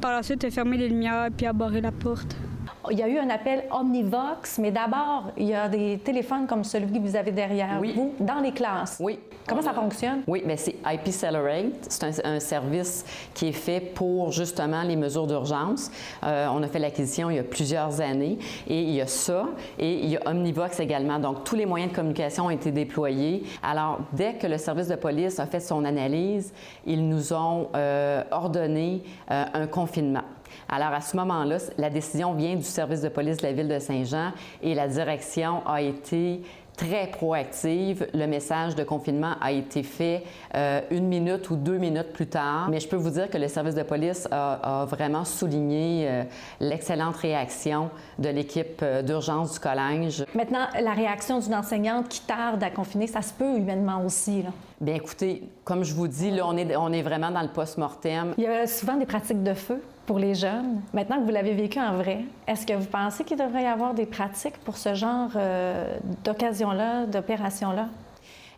[0.00, 2.36] par la suite, a fermé les lumières, puis a barré la porte.
[2.90, 6.64] Il y a eu un appel Omnivox, mais d'abord, il y a des téléphones comme
[6.64, 8.98] celui que vous avez derrière vous dans les classes.
[9.00, 9.18] Oui.
[9.46, 10.22] Comment ça fonctionne?
[10.26, 11.86] Oui, mais c'est IP Accelerate.
[11.88, 15.90] C'est un, service qui est fait pour justement les mesures d'urgence.
[16.22, 19.46] Euh, on a fait l'acquisition il y a plusieurs années et il y a ça
[19.78, 21.18] et il y a Omnivox également.
[21.18, 23.44] Donc, tous les moyens de communication ont été déployés.
[23.62, 26.52] Alors, dès que le service de police a fait son analyse,
[26.86, 30.24] ils nous ont euh, ordonné euh, un confinement.
[30.68, 33.78] Alors, à ce moment-là, la décision vient du service de police de la ville de
[33.78, 36.42] Saint-Jean et la direction a été
[36.76, 38.06] très proactive.
[38.14, 42.68] Le message de confinement a été fait euh, une minute ou deux minutes plus tard.
[42.68, 46.24] Mais je peux vous dire que le service de police a, vraiment souligné euh,
[46.60, 50.24] l'excellente réaction de l'équipe euh, d'urgence du collège.
[50.34, 54.42] Maintenant, la réaction d'une enseignante qui tarde à confiner, ça se peut humainement aussi.
[54.42, 54.50] Là.
[54.80, 58.34] Bien, écoutez, comme je vous dis, là, on est, on est vraiment dans le post-mortem.
[58.36, 60.80] Il y a souvent des pratiques de feu pour les jeunes.
[60.92, 63.94] Maintenant que vous l'avez vécu en vrai, est-ce que vous pensez qu'il devrait y avoir
[63.94, 67.88] des pratiques pour ce genre euh, d'occasion-là, d'opération-là?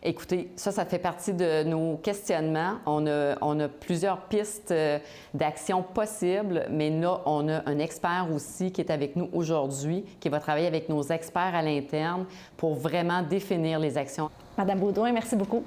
[0.03, 2.75] Écoutez, ça, ça fait partie de nos questionnements.
[2.85, 4.99] On a, on a plusieurs pistes euh,
[5.33, 10.29] d'action possibles, mais là, on a un expert aussi qui est avec nous aujourd'hui, qui
[10.29, 14.29] va travailler avec nos experts à l'interne pour vraiment définir les actions.
[14.57, 15.63] Madame Baudouin, merci beaucoup.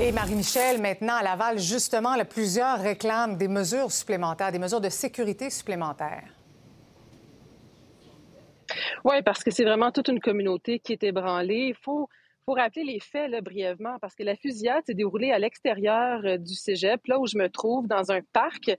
[0.00, 5.50] Et Marie-Michel, maintenant à Laval, justement, plusieurs réclament des mesures supplémentaires, des mesures de sécurité
[5.50, 6.34] supplémentaires.
[9.04, 11.68] Oui, parce que c'est vraiment toute une communauté qui est ébranlée.
[11.68, 12.08] Il faut,
[12.48, 17.06] rappeler les faits brièvement, parce que la fusillade s'est déroulée à l'extérieur euh, du cégep,
[17.06, 18.76] là où je me trouve, dans un parc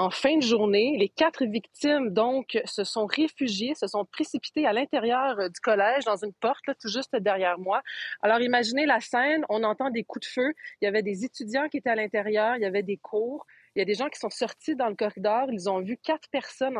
[0.00, 4.72] en fin de journée, les quatre victimes, donc, se sont réfugiées, se sont précipitées à
[4.72, 7.82] l'intérieur euh, du collège, dans une porte, là, tout juste derrière moi.
[8.22, 10.54] Alors, imaginez la scène, on entend des coups de feu.
[10.80, 13.46] Il y avait des étudiants qui étaient à l'intérieur, il y avait des cours.
[13.76, 15.46] Il y a des gens qui sont sortis dans le corridor.
[15.52, 16.76] Ils ont vu quatre personnes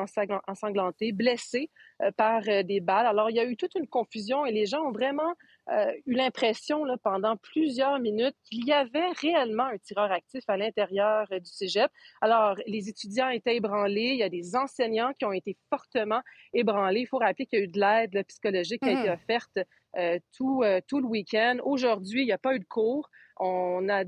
[0.48, 1.70] ensanglantées, blessées
[2.02, 3.06] euh, par euh, des balles.
[3.06, 5.34] Alors, il y a eu toute une confusion et les gens ont vraiment
[5.70, 11.26] euh, eu l'impression pendant plusieurs minutes qu'il y avait réellement un tireur actif à l'intérieur
[11.28, 11.90] du cégep.
[12.20, 14.10] Alors, les étudiants étaient ébranlés.
[14.12, 17.00] Il y a des enseignants qui ont été fortement ébranlés.
[17.00, 19.12] Il faut rappeler qu'il y a eu de l'aide psychologique qui a été mmh.
[19.12, 19.58] offerte
[20.36, 21.58] tout, tout le week-end.
[21.64, 23.08] Aujourd'hui, il n'y a pas eu de cours.
[23.38, 24.04] On a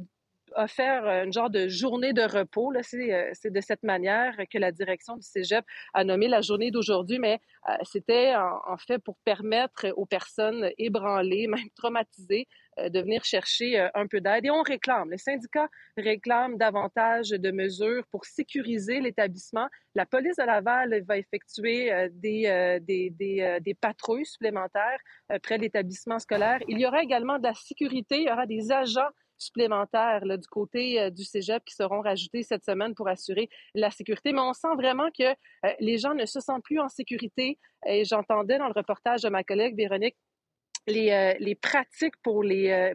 [0.56, 2.72] offert euh, une genre de journée de repos.
[2.74, 7.18] Euh, c'est, de cette manière que la direction du Cégep a nommé la journée d'aujourd'hui,
[7.18, 12.46] mais euh, c'était en, fait pour permettre aux personnes ébranlées, même traumatisées,
[12.78, 14.46] de venir chercher un peu d'aide.
[14.46, 19.68] Et on réclame, les syndicats réclament davantage de mesures pour sécuriser l'établissement.
[19.94, 24.98] La police de Laval va effectuer des, des, des, des, patrouilles supplémentaires
[25.42, 26.60] près de l'établissement scolaire.
[26.66, 29.10] Il y aura également de la sécurité, il y aura des agents
[29.42, 34.32] supplémentaires du côté euh, du cégep qui seront rajoutés cette semaine pour assurer la sécurité.
[34.32, 37.58] Mais on sent vraiment que euh, les gens ne se sentent plus en sécurité.
[38.04, 40.16] J'entendais dans le reportage de ma collègue Véronique
[40.86, 42.94] les, euh, pratiques pour les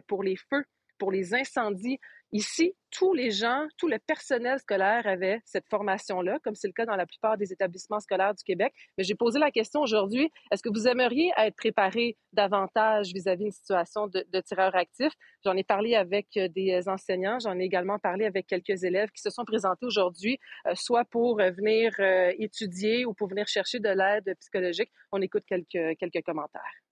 [0.50, 0.64] feux
[0.98, 1.98] pour les incendies
[2.32, 6.84] Ici, tous les gens, tout le personnel scolaire avait cette formation-là, comme c'est le cas
[6.84, 8.74] dans la plupart des établissements scolaires du Québec.
[8.98, 13.50] Mais j'ai posé la question aujourd'hui, est-ce que vous aimeriez être préparé davantage vis-à-vis d'une
[13.50, 15.10] situation de, tireur actif?
[15.42, 19.22] J'en ai parlé avec euh, des enseignants, j'en ai également parlé avec quelques élèves qui
[19.22, 21.92] se sont présentés aujourd'hui, euh, soit pour euh, venir
[22.38, 24.90] étudier ou pour venir chercher de l'aide psychologique.
[25.12, 26.87] On écoute quelques commentaires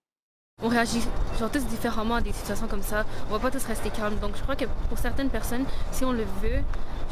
[0.66, 1.00] on réagit
[1.38, 3.04] genre tous différemment à des situations comme ça.
[3.28, 4.16] On va pas tous rester calmes.
[4.20, 6.60] Donc je crois que pour certaines personnes, si on le veut,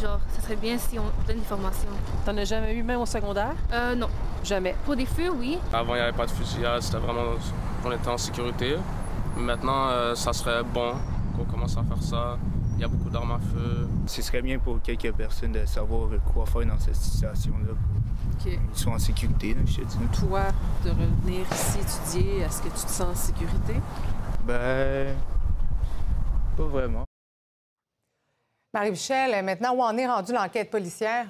[0.03, 1.89] genre, ça serait bien si on donne des formations.
[2.27, 3.55] T'en as jamais eu même au secondaire?
[3.73, 4.09] Euh, non.
[4.43, 4.75] Jamais.
[4.85, 5.59] Pour des feux, oui.
[5.73, 7.23] Avant, il n'y avait pas de fusillade, c'était vraiment
[7.83, 8.77] qu'on était en sécurité.
[9.37, 10.95] Maintenant, euh, ça serait bon
[11.37, 12.39] qu'on commence à faire ça.
[12.77, 13.89] Il y a beaucoup d'armes à feu.
[14.07, 17.75] Ce serait bien pour quelques personnes de savoir quoi faire dans cette situation-là.
[18.47, 19.99] Ils sont en sécurité, je te dis.
[20.21, 20.43] Toi,
[20.85, 23.75] de revenir ici étudier, est-ce que tu te sens en sécurité?
[24.43, 25.17] Ben.
[26.57, 27.05] Pas vraiment.
[28.75, 31.29] Marie-Michel, maintenant, où en est rendue l'enquête policière?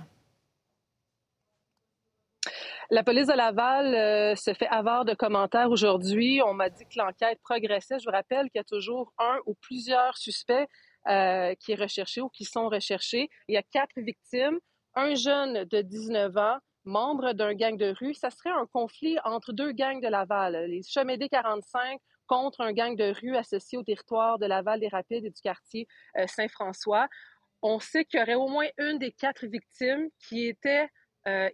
[2.90, 6.42] La police de Laval euh, se fait avare de commentaires aujourd'hui.
[6.44, 7.98] On m'a dit que l'enquête progressait.
[7.98, 10.66] Je vous rappelle qu'il y a toujours un ou plusieurs suspects
[11.08, 13.28] euh, qui est recherché ou qui sont recherchés.
[13.48, 14.58] Il y a quatre victimes,
[14.94, 19.52] un jeune de 19 ans, membre d'un gang de rue, ça serait un conflit entre
[19.52, 24.38] deux gangs de Laval, les Chemédé 45 contre un gang de rue associé au territoire
[24.38, 25.86] de Laval des Rapides et du quartier
[26.18, 27.08] euh, Saint-François.
[27.62, 30.88] On sait qu'il y aurait au moins une des quatre victimes qui était
[31.26, 31.48] euh,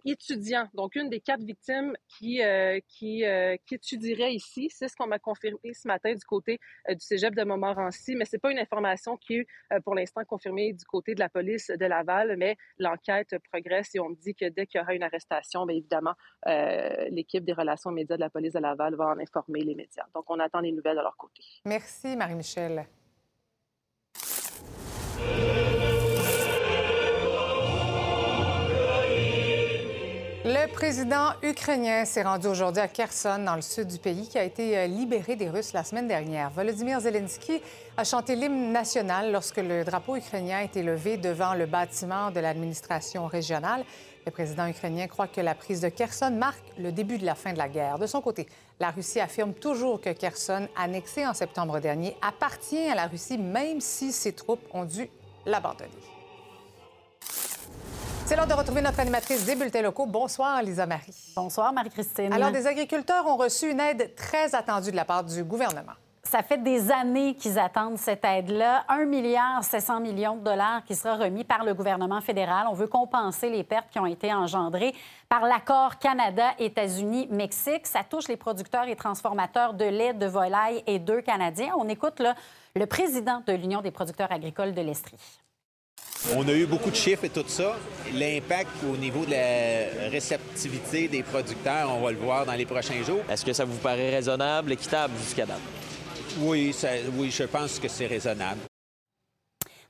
[0.73, 4.69] donc une des quatre victimes qui, euh, qui, euh, qui, étudierait ici.
[4.69, 8.39] C'est ce qu'on m'a confirmé ce matin du côté du cégep de Montmorency, mais c'est
[8.39, 9.47] pas une information qui est
[9.83, 14.09] pour l'instant confirmée du côté de la police de Laval, mais l'enquête progresse et on
[14.09, 16.13] me dit que dès qu'il y aura une arrestation, bien évidemment,
[17.09, 20.05] l'équipe des relations médias de la police de Laval va en informer les médias.
[20.13, 21.41] Donc, on attend les nouvelles de leur côté.
[21.65, 22.85] Merci, Marie-Michel.
[30.43, 34.43] Le président ukrainien s'est rendu aujourd'hui à Kherson, dans le sud du pays, qui a
[34.43, 36.49] été euh, libéré des Russes la semaine dernière.
[36.49, 37.61] Volodymyr Zelensky
[37.95, 42.39] a chanté l'hymne national lorsque le drapeau ukrainien a été levé devant le bâtiment de
[42.39, 43.85] l'administration régionale.
[44.25, 47.53] Le président ukrainien croit que la prise de Kherson marque le début de la fin
[47.53, 47.99] de la guerre.
[47.99, 48.47] De son côté,
[48.79, 53.79] la Russie affirme toujours que Kherson, annexé en septembre dernier, appartient à la Russie, même
[53.79, 55.07] si ses troupes ont dû
[55.45, 56.20] l'abandonner.
[58.31, 60.05] C'est l'heure de retrouver notre animatrice des bulletins locaux.
[60.05, 61.13] Bonsoir, Lisa Marie.
[61.35, 62.31] Bonsoir, Marie-Christine.
[62.31, 65.91] Alors, des agriculteurs ont reçu une aide très attendue de la part du gouvernement.
[66.23, 68.85] Ça fait des années qu'ils attendent cette aide-là.
[68.87, 72.67] 1 milliard 700 millions de dollars qui sera remis par le gouvernement fédéral.
[72.69, 74.95] On veut compenser les pertes qui ont été engendrées
[75.27, 77.85] par l'accord Canada, États-Unis, Mexique.
[77.85, 81.73] Ça touche les producteurs et transformateurs de lait, de volaille et d'œufs canadiens.
[81.77, 82.21] On écoute
[82.77, 85.17] le président de l'Union des producteurs agricoles de l'Estrie.
[86.35, 87.75] On a eu beaucoup de chiffres et tout ça.
[88.13, 93.01] L'impact au niveau de la réceptivité des producteurs, on va le voir dans les prochains
[93.03, 93.21] jours.
[93.27, 95.59] Est-ce que ça vous paraît raisonnable, équitable jusqu'à date?
[96.39, 96.75] Oui,
[97.17, 98.61] oui, je pense que c'est raisonnable.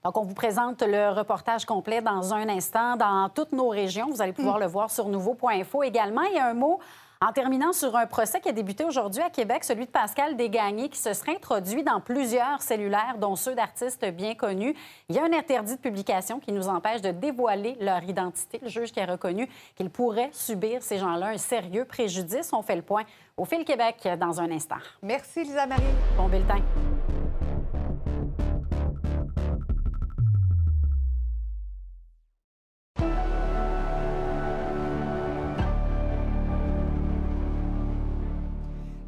[0.04, 4.10] Donc, on vous présente le reportage complet dans un instant dans toutes nos régions.
[4.10, 4.62] Vous allez pouvoir mm.
[4.62, 6.24] le voir sur nouveau.info également.
[6.24, 6.80] Il y a un mot
[7.22, 10.90] en terminant sur un procès qui a débuté aujourd'hui à Québec, celui de Pascal Desgagnés,
[10.90, 14.76] qui se serait introduit dans plusieurs cellulaires, dont ceux d'artistes bien connus.
[15.08, 18.60] Il y a un interdit de publication qui nous empêche de dévoiler leur identité.
[18.64, 22.52] Le juge qui a reconnu qu'il pourrait subir, ces gens-là, un sérieux préjudice.
[22.54, 23.04] On fait le point
[23.38, 24.78] au Fil Québec dans un instant.
[25.04, 25.84] Merci, Lisa Marie.
[26.18, 26.62] Bon bulletin.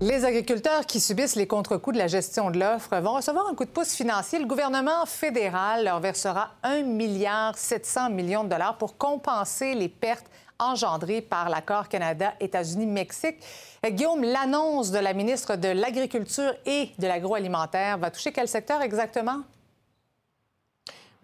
[0.06, 3.64] Les agriculteurs qui subissent les contre-coups de la gestion de l'offre vont recevoir un coup
[3.64, 4.38] de pouce financier.
[4.38, 10.26] Le gouvernement fédéral leur versera 1,7 milliard de dollars pour compenser les pertes
[10.60, 13.38] engendrées par l'accord Canada-États-Unis-Mexique.
[13.82, 19.44] Guillaume, l'annonce de la ministre de l'Agriculture et de l'Agroalimentaire va toucher quel secteur exactement?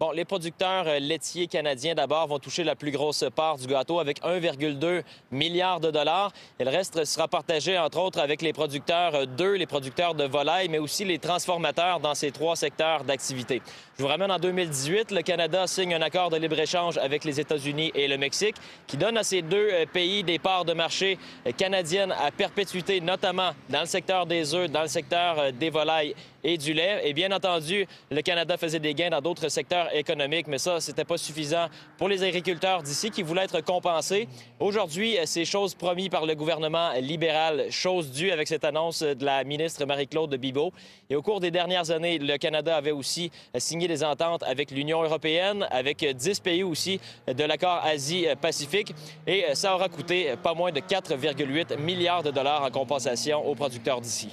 [0.00, 4.00] Bon, les producteurs euh, laitiers canadiens d'abord vont toucher la plus grosse part du gâteau
[4.00, 6.32] avec 1,2 milliard de dollars.
[6.58, 10.70] Et le reste sera partagé entre autres avec les producteurs d'œufs, les producteurs de volailles,
[10.70, 13.60] mais aussi les transformateurs dans ces trois secteurs d'activité.
[13.98, 17.92] Je vous ramène en 2018, le Canada signe un accord de libre-échange avec les États-Unis
[17.94, 21.52] et le Mexique qui donne à ces deux euh, pays des parts de marché euh,
[21.52, 26.56] canadiennes à perpétuité, notamment dans le secteur des œufs, dans le secteur des volailles et
[26.56, 27.02] du lait.
[27.04, 31.04] Et bien entendu, le Canada faisait des gains dans d'autres secteurs économiques, mais ça, c'était
[31.04, 31.66] pas suffisant
[31.98, 34.28] pour les agriculteurs d'ici qui voulaient être compensés.
[34.58, 39.44] Aujourd'hui, c'est chose promis par le gouvernement libéral, chose due avec cette annonce de la
[39.44, 40.72] ministre Marie-Claude Bibeau.
[41.08, 45.02] Et au cours des dernières années, le Canada avait aussi signé des ententes avec l'Union
[45.02, 48.94] européenne, avec 10 pays aussi de l'accord Asie-Pacifique.
[49.26, 54.00] Et ça aura coûté pas moins de 4,8 milliards de dollars en compensation aux producteurs
[54.00, 54.30] d'ici.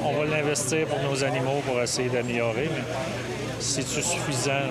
[0.00, 2.84] On va l'investir pour nos animaux pour essayer d'améliorer, mais
[3.58, 4.70] c'est-tu suffisant?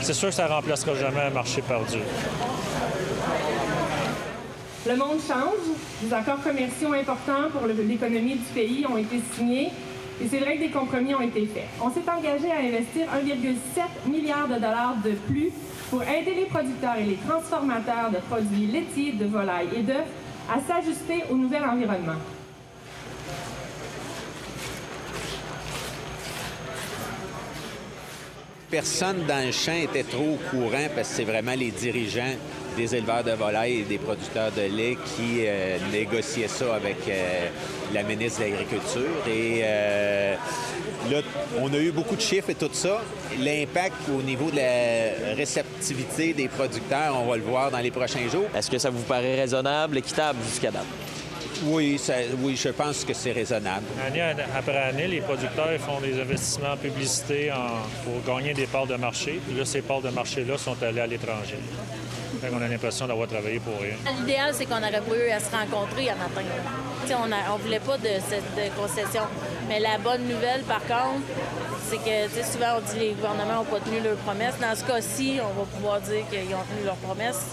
[0.00, 1.98] C'est sûr que ça ne remplacera jamais un marché perdu.
[4.86, 5.76] Le monde change.
[6.02, 9.70] Des accords commerciaux importants pour l'économie du pays ont été signés.
[10.22, 11.68] Et c'est vrai que des compromis ont été faits.
[11.80, 15.50] On s'est engagé à investir 1,7 milliard de dollars de plus
[15.90, 20.04] pour aider les producteurs et les transformateurs de produits laitiers, de volailles et d'œufs
[20.52, 22.18] à s'ajuster au nouvel environnement.
[28.72, 32.34] Personne dans le champ était trop au courant parce que c'est vraiment les dirigeants
[32.74, 37.48] des éleveurs de volailles et des producteurs de lait qui euh, négociaient ça avec euh,
[37.92, 39.28] la ministre de l'Agriculture.
[39.28, 40.36] Et euh,
[41.10, 41.18] là,
[41.60, 43.02] on a eu beaucoup de chiffres et tout ça.
[43.38, 48.26] L'impact au niveau de la réceptivité des producteurs, on va le voir dans les prochains
[48.30, 48.46] jours.
[48.56, 50.86] Est-ce que ça vous paraît raisonnable, équitable jusqu'à date?
[51.64, 52.00] Oui,
[52.40, 53.84] oui, je pense que c'est raisonnable.
[54.04, 54.20] Année
[54.56, 57.52] après année, les producteurs font des investissements en publicité
[58.04, 59.40] pour gagner des parts de marché.
[59.46, 61.58] Puis là, ces parts de marché-là sont allées à l'étranger.
[62.52, 63.94] On a l'impression d'avoir travaillé pour rien.
[64.18, 66.42] L'idéal, c'est qu'on aurait pas eu à se rencontrer à matin.
[67.22, 69.22] on ne voulait pas de cette concession.
[69.68, 71.22] Mais la bonne nouvelle, par contre,
[71.88, 74.54] c'est que souvent, on dit que les gouvernements n'ont pas tenu leurs promesses.
[74.60, 77.46] Dans ce cas-ci, on va pouvoir dire qu'ils ont tenu leurs promesses.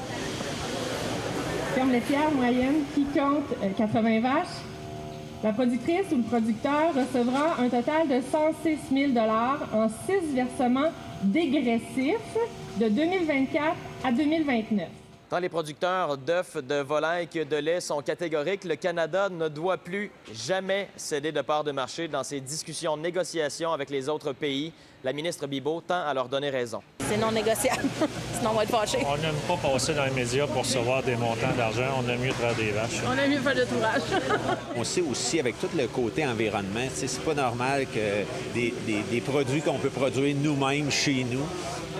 [1.76, 3.46] Ferme laitière moyenne qui compte
[3.78, 4.48] 80 euh, vaches.
[5.44, 9.18] La productrice ou le producteur recevra un total de 106 000
[9.74, 10.92] en six versements
[11.24, 12.38] dégressifs
[12.80, 14.88] de 2024 à 2029.
[15.30, 19.78] Tant les producteurs d'œufs, de volailles que de lait sont catégoriques, le Canada ne doit
[19.78, 24.74] plus jamais céder de part de marché dans ses discussions, négociations avec les autres pays.
[25.04, 26.82] La ministre Bibot tend à leur donner raison.
[27.10, 27.84] C'est non négociable,
[28.34, 29.00] sinon on va être fâchés.
[29.08, 32.04] On n'aime pas passer dans les médias pour recevoir des montants d'argent.
[32.04, 33.02] On aime mieux faire des vaches.
[33.08, 34.02] On aime mieux faire le tourage.
[34.76, 39.62] on sait aussi, avec tout le côté environnement, c'est pas normal que des, des produits
[39.62, 41.46] qu'on peut produire nous-mêmes chez nous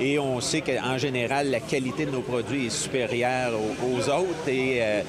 [0.02, 3.52] et on sait qu'en général, la qualité de nos produits est supérieure
[3.84, 5.02] aux, autres et euh,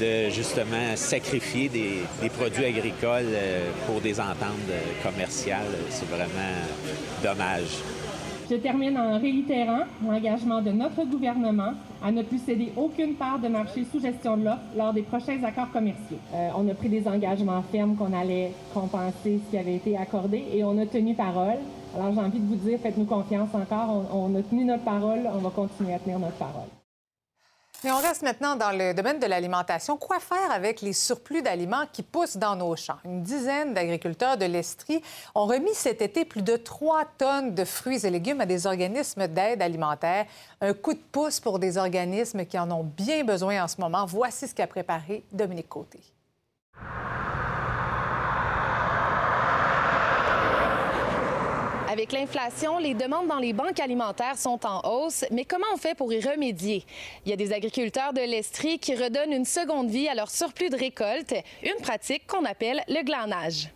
[0.00, 4.48] de justement sacrifier des, produits agricoles euh, pour des ententes
[5.02, 6.26] commerciales, c'est vraiment
[7.22, 7.31] dommage.
[8.50, 11.72] Je termine en réitérant l'engagement de notre gouvernement
[12.04, 15.42] à ne plus céder aucune part de marché sous gestion de l'offre lors des prochains
[15.42, 16.18] accords commerciaux.
[16.34, 20.44] Euh, on a pris des engagements fermes qu'on allait compenser ce qui avait été accordé
[20.52, 21.60] et on a tenu parole.
[21.94, 24.04] Alors j'ai envie de vous dire, faites-nous confiance encore.
[24.12, 26.81] On, a tenu notre parole, on va continuer à tenir notre parole.
[27.84, 29.96] On reste maintenant dans le domaine de l'alimentation.
[29.96, 32.98] Quoi faire avec les surplus d'aliments qui poussent dans nos champs?
[33.04, 35.02] Une dizaine d'agriculteurs de l'Estrie
[35.34, 39.26] ont remis cet été plus de 3 tonnes de fruits et légumes à des organismes
[39.26, 40.26] d'aide alimentaire.
[40.60, 44.06] Un coup de pouce pour des organismes qui en ont bien besoin en ce moment.
[44.06, 45.98] Voici ce qu'a préparé Dominique Côté.
[51.92, 55.94] Avec l'inflation, les demandes dans les banques alimentaires sont en hausse, mais comment on fait
[55.94, 56.86] pour y remédier?
[57.26, 60.70] Il y a des agriculteurs de l'Estrie qui redonnent une seconde vie à leur surplus
[60.70, 63.68] de récolte, une pratique qu'on appelle le glanage.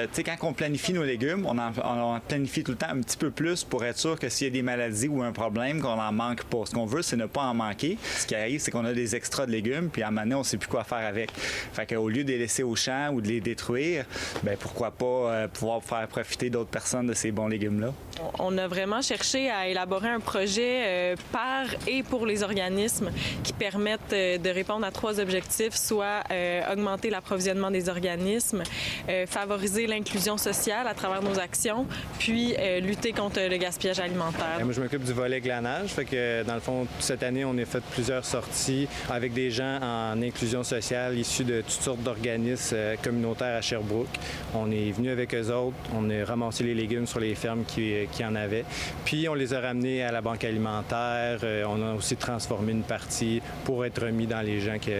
[0.00, 3.00] Euh, tu sais, quand on planifie nos légumes, on en, planifie tout le temps un
[3.02, 5.82] petit peu plus pour être sûr que s'il y a des maladies ou un problème,
[5.82, 6.64] qu'on n'en manque pas.
[6.64, 7.98] Ce qu'on veut, c'est ne pas en manquer.
[8.16, 10.34] Ce qui arrive, c'est qu'on a des extras de légumes, puis à un moment donné,
[10.36, 11.30] on ne sait plus quoi faire avec.
[11.32, 14.06] Fait qu'au lieu de les laisser au champ ou de les détruire,
[14.42, 17.92] ben pourquoi pas euh, pouvoir faire profiter d'autres personnes de ces bons légumes-là?
[18.38, 23.10] On a vraiment cherché à élaborer un projet euh, par et pour les organismes
[23.42, 26.22] qui permettent de répondre à trois objectifs, soit
[26.70, 28.62] augmenter l'approvisionnement des organismes,
[29.26, 31.86] favoriser l'inclusion sociale à travers nos actions,
[32.18, 34.58] puis euh, lutter contre le gaspillage alimentaire.
[34.62, 35.90] moi, je m'occupe du volet glanage.
[35.90, 39.78] Fait que, dans le fond, cette année, on a fait plusieurs sorties avec des gens
[39.82, 44.08] en inclusion sociale issus de toutes sortes d'organismes euh, communautaires à Sherbrooke.
[44.54, 47.92] On est venu avec eux autres, on a ramassé les légumes sur les fermes qui,
[47.92, 48.64] euh, qui en avaient,
[49.04, 51.40] puis on les a ramenés à la banque alimentaire.
[51.68, 54.90] on a aussi transformé une partie pour être remis dans les gens qui,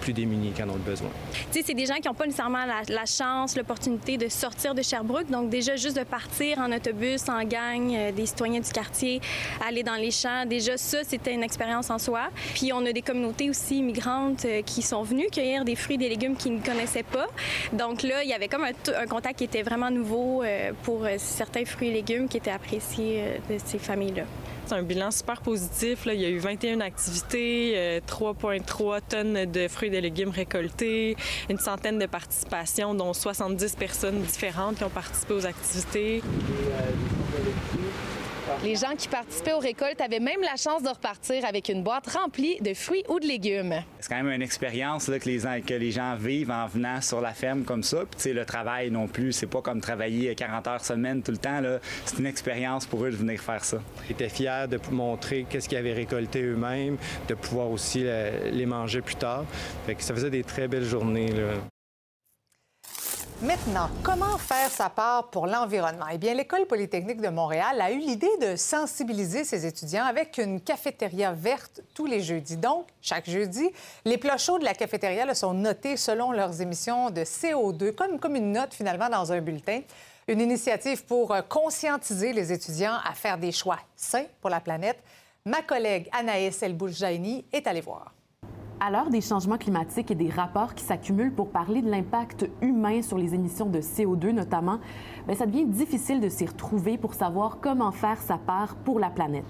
[0.00, 1.10] plus démunis qui en ont besoin.
[1.32, 4.74] Tu sais, c'est des gens qui n'ont pas nécessairement la, la chance, l'opportunité de sortir
[4.74, 5.30] de Sherbrooke.
[5.30, 9.20] Donc déjà, juste de partir en autobus, en gang, euh, des citoyens du quartier,
[9.66, 12.28] aller dans les champs, déjà ça, c'était une expérience en soi.
[12.54, 16.08] Puis on a des communautés aussi immigrantes euh, qui sont venues cueillir des fruits des
[16.08, 17.26] légumes qu'ils ne connaissaient pas.
[17.72, 21.64] Donc là, il y avait comme un, contact qui était vraiment nouveau euh, pour certains
[21.64, 24.24] fruits et légumes qui étaient appréciés de ces familles-là.
[24.72, 26.06] C'est un bilan super positif.
[26.06, 26.14] Là.
[26.14, 31.14] Il y a eu 21 activités, 3,3 euh, tonnes de fruits et de légumes récoltés,
[31.50, 36.22] une centaine de participations, dont 70 personnes différentes qui ont participé aux activités.
[38.64, 42.08] Les gens qui participaient aux récoltes avaient même la chance de repartir avec une boîte
[42.08, 43.74] remplie de fruits ou de légumes.
[44.00, 47.32] C'est quand même une expérience que, les, que les gens vivent en venant sur la
[47.32, 47.98] ferme comme ça.
[48.18, 51.60] Puis, le travail non plus, c'est pas comme travailler 40 heures semaine tout le temps.
[52.04, 53.78] C'est une expérience pour eux de venir faire ça.
[54.08, 56.96] Ils étaient fiers de montrer qu'est-ce qu'ils avaient récolté eux-mêmes,
[57.28, 58.04] de pouvoir aussi
[58.52, 59.44] les manger plus tard.
[59.86, 61.30] Fait que ça faisait des très belles journées.
[63.42, 66.06] Maintenant, comment faire sa part pour l'environnement?
[66.12, 70.60] Eh bien, l'École polytechnique de Montréal a eu l'idée de sensibiliser ses étudiants avec une
[70.60, 72.56] cafétéria verte tous les jeudis.
[72.56, 73.68] Donc, chaque jeudi,
[74.04, 78.52] les plats chauds de la cafétéria sont notés selon leurs émissions de CO2, comme, une
[78.52, 79.80] note finalement dans un bulletin.
[80.28, 85.02] Une initiative pour conscientiser les étudiants à faire des choix sains pour la planète.
[85.44, 88.12] Ma collègue Anaïs Elbouljaini est allée voir.
[88.84, 93.00] À l'heure des changements climatiques et des rapports qui s'accumulent pour parler de l'impact humain
[93.00, 94.80] sur les émissions de CO2 notamment,
[95.24, 99.08] bien, ça devient difficile de s'y retrouver pour savoir comment faire sa part pour la
[99.08, 99.44] planète.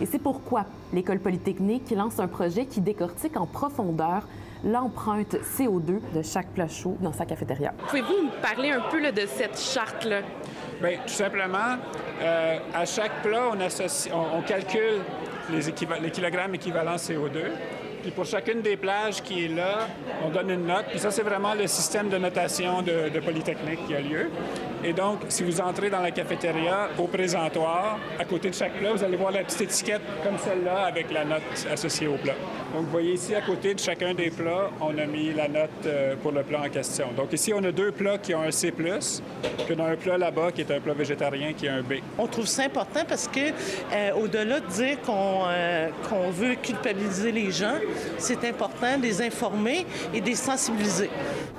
[0.00, 4.28] Et c'est pourquoi l'École polytechnique lance un projet qui décortique en profondeur
[4.64, 7.74] l'empreinte CO2 de chaque plat chaud dans sa cafétéria.
[7.88, 10.20] Pouvez-vous nous parler un peu de cette charte-là?
[10.80, 11.74] Bien, tout simplement,
[12.22, 15.00] euh, à chaque plat, on, on calcule
[15.50, 15.62] les,
[16.02, 17.50] les kilogrammes équivalents CO2
[18.10, 19.88] pour chacune des plages qui est là,
[20.24, 20.86] on donne une note.
[20.90, 24.30] Puis ça, c'est vraiment le système de notation de, Polytechnique qui a lieu.
[24.86, 28.92] Et donc, si vous entrez dans la cafétéria, au présentoir, à côté de chaque plat,
[28.92, 32.34] vous allez voir la petite étiquette comme celle-là avec la note associée au plat.
[32.72, 35.70] Donc, vous voyez ici, à côté de chacun des plats, on a mis la note
[35.86, 37.08] euh, pour le plat en question.
[37.16, 38.86] Donc, ici, on a deux plats qui ont un C+, puis
[39.76, 41.94] on a un plat là-bas qui est un plat végétarien qui a un B.
[42.16, 43.40] On trouve ça important parce que,
[43.92, 47.74] euh, au-delà de dire euh, qu'on veut culpabiliser les gens,
[48.18, 49.84] c'est important de les informer
[50.14, 51.10] et de les sensibiliser.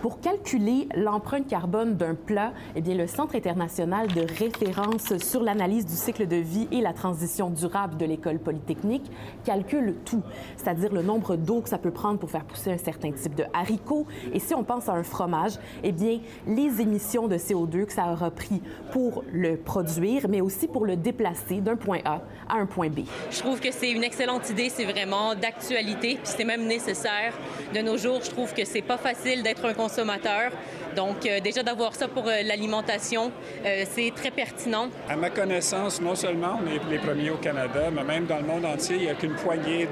[0.01, 5.88] Pour calculer l'empreinte carbone d'un plat, eh bien, le Centre international de référence sur l'analyse
[5.88, 9.09] du cycle de vie et la transition durable de l'École polytechnique
[9.43, 10.22] calcule tout,
[10.55, 13.45] c'est-à-dire le nombre d'eau que ça peut prendre pour faire pousser un certain type de
[13.55, 14.05] haricots.
[14.34, 15.53] Et si on pense à un fromage,
[15.84, 18.61] eh bien, les émissions de CO2 que ça aura pris
[18.91, 22.99] pour le produire, mais aussi pour le déplacer d'un point A à un point B.
[23.32, 27.34] Je trouve que c'est une excellente idée, c'est vraiment d'actualité, puis c'est même nécessaire.
[27.74, 30.51] De nos jours, je trouve que c'est pas facile d'être un consommateur.
[30.95, 33.31] Donc, euh, déjà d'avoir ça pour euh, l'alimentation,
[33.65, 34.89] euh, c'est très pertinent.
[35.09, 38.43] À ma connaissance, non seulement on est les premiers au Canada, mais même dans le
[38.43, 39.88] monde entier, il n'y a qu'une poignée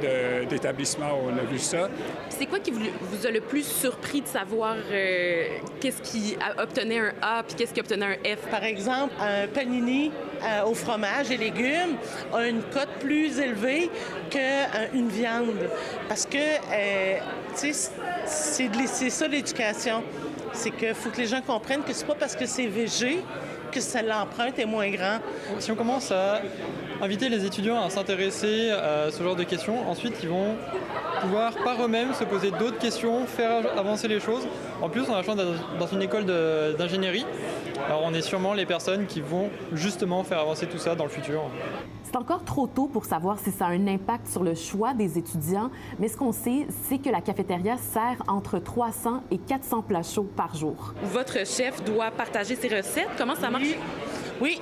[0.50, 1.90] d'établissements où on a vu ça.
[2.30, 4.76] C'est quoi qui vous, a le plus surpris de savoir
[5.80, 8.50] qu'est-ce qui obtenait un A puis qu'est-ce qui obtenait un F?
[8.50, 10.12] Par exemple, un panini
[10.66, 11.98] au fromage et légumes
[12.34, 13.90] a une cote plus élevée
[14.30, 15.70] qu'une viande.
[16.08, 16.56] Parce que,
[17.60, 17.92] tu sais,
[18.26, 20.04] c'est ça l'éducation
[20.56, 23.24] c'est qu'il faut que les gens comprennent que c'est pas parce que c'est VG
[23.72, 25.20] que l'empreinte est moins grand.
[25.60, 26.42] Si on commence à
[27.02, 30.56] inviter les étudiants à s'intéresser à ce genre de questions, ensuite ils vont
[31.22, 34.48] pouvoir par eux-mêmes se poser d'autres questions, faire avancer les choses.
[34.82, 35.38] En plus, on a la chance
[35.80, 36.26] dans une école
[36.78, 37.26] d'ingénierie.
[37.88, 41.10] Alors on est sûrement les personnes qui vont justement faire avancer tout ça dans le
[41.10, 41.44] futur.
[42.04, 45.18] C'est encore trop tôt pour savoir si ça a un impact sur le choix des
[45.18, 45.70] étudiants,
[46.00, 50.30] mais ce qu'on sait, c'est que la cafétéria sert entre 300 et 400 plats chauds
[50.36, 50.94] par jour.
[51.04, 53.10] Votre chef doit partager ses recettes.
[53.18, 53.64] Comment ça marche?
[53.64, 53.76] Oui.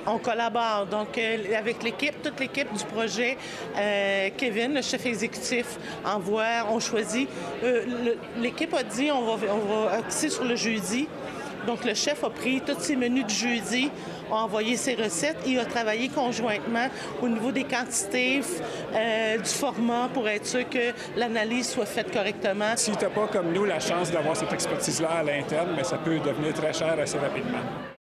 [0.06, 0.86] On collabore.
[0.90, 3.36] Donc, euh, avec l'équipe, toute l'équipe du projet,
[3.76, 7.28] euh, Kevin, le chef exécutif, envoie, on choisit.
[7.62, 11.08] Euh, l'équipe a dit on va, on sur le jeudi.
[11.66, 13.90] Donc, le chef a pris tous ses menus du jeudi,
[14.30, 16.88] a envoyé ses recettes et a travaillé conjointement
[17.22, 22.76] au niveau des quantités, du format pour être sûr que l'analyse soit faite correctement.
[22.76, 25.96] Si tu n'as pas, comme nous, la chance d'avoir cette expertise-là à l'interne, mais ça
[25.96, 27.93] peut devenir très cher assez rapidement.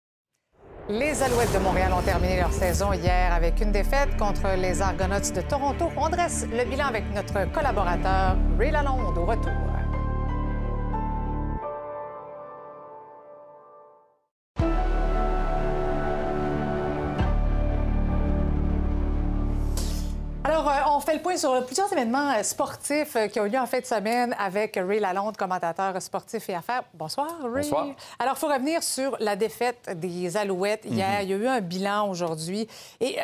[0.88, 5.30] Les Alouettes de Montréal ont terminé leur saison hier avec une défaite contre les Argonauts
[5.32, 5.90] de Toronto.
[5.96, 9.71] On dresse le bilan avec notre collaborateur Ray Lalonde au retour.
[21.02, 23.80] Fait le point sur plusieurs événements euh, sportifs euh, qui ont eu lieu en fin
[23.80, 26.84] de semaine avec Ray Lalonde, commentateur sportif et affaires.
[26.94, 27.64] Bonsoir, Ray.
[27.64, 27.88] Bonsoir.
[28.18, 31.20] Alors, il faut revenir sur la défaite des Alouettes hier.
[31.20, 31.22] Mhm.
[31.22, 32.68] Il y a eu un bilan aujourd'hui.
[33.00, 33.22] Et euh,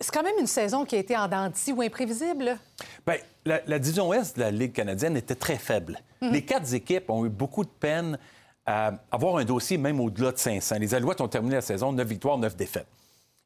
[0.00, 2.58] c'est quand même une saison qui a été en ou imprévisible.
[3.06, 6.00] Bien, la, la division Ouest de la Ligue canadienne était très faible.
[6.20, 6.32] Mhm.
[6.32, 8.18] Les quatre équipes ont eu beaucoup de peine
[8.66, 10.76] à avoir un dossier même au-delà de 500.
[10.78, 12.86] Les Alouettes ont terminé la saison 9 victoires, 9 défaites.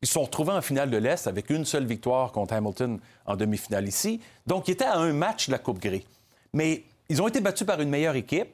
[0.02, 3.36] Ils se sont retrouvés en finale de l'Est avec une seule victoire contre Hamilton en
[3.36, 4.20] demi-finale ici.
[4.46, 6.04] Donc, ils étaient à un match de la Coupe Grey.
[6.52, 8.48] Mais ils ont été battus par une meilleure équipe.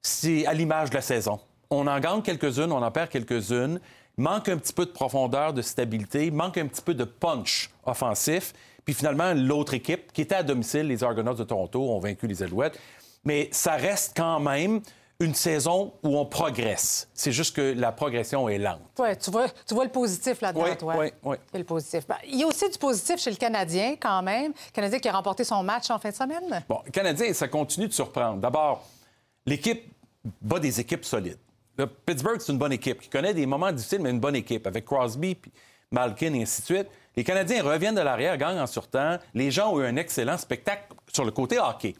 [0.00, 1.40] C'est à l'image de la saison.
[1.68, 3.80] On en gagne quelques-unes, on en perd quelques-unes.
[4.16, 7.70] Manque un petit peu de profondeur, de stabilité, il manque un petit peu de punch
[7.84, 8.52] offensif.
[8.84, 12.42] Puis finalement, l'autre équipe, qui était à domicile, les Argonauts de Toronto, ont vaincu les
[12.42, 12.80] Alouettes.
[13.24, 14.80] Mais ça reste quand même
[15.20, 17.08] une saison où on progresse.
[17.12, 18.78] C'est juste que la progression est lente.
[18.98, 20.94] Ouais, tu vois, tu vois le positif là-dedans, Oui, toi.
[20.96, 21.36] oui, oui.
[21.54, 22.06] Le positif.
[22.06, 24.52] Ben, il y a aussi du positif chez le Canadien, quand même.
[24.52, 26.62] Le Canadien qui a remporté son match en fin de semaine.
[26.68, 28.38] Bon, le Canadien, ça continue de surprendre.
[28.38, 28.86] D'abord,
[29.44, 29.92] l'équipe
[30.40, 31.38] bat des équipes solides.
[31.76, 34.68] Le Pittsburgh, c'est une bonne équipe qui connaît des moments difficiles, mais une bonne équipe
[34.68, 35.50] avec Crosby, puis
[35.90, 36.86] Malkin et ainsi de suite.
[37.16, 39.18] Les Canadiens reviennent de l'arrière, gagnent en surtemps.
[39.34, 41.96] Les gens ont eu un excellent spectacle sur le côté hockey.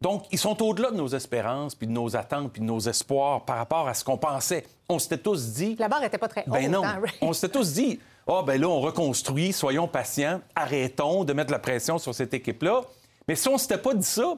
[0.00, 3.44] Donc, ils sont au-delà de nos espérances, puis de nos attentes, puis de nos espoirs
[3.46, 4.64] par rapport à ce qu'on pensait.
[4.88, 5.74] On s'était tous dit...
[5.78, 6.52] La barre n'était pas très haute.
[6.52, 6.84] Ben non.
[6.84, 7.00] hein?
[7.22, 11.58] On s'était tous dit, ah, ben là, on reconstruit, soyons patients, arrêtons de mettre la
[11.58, 12.82] pression sur cette équipe-là.
[13.26, 14.34] Mais si on s'était pas dit ça,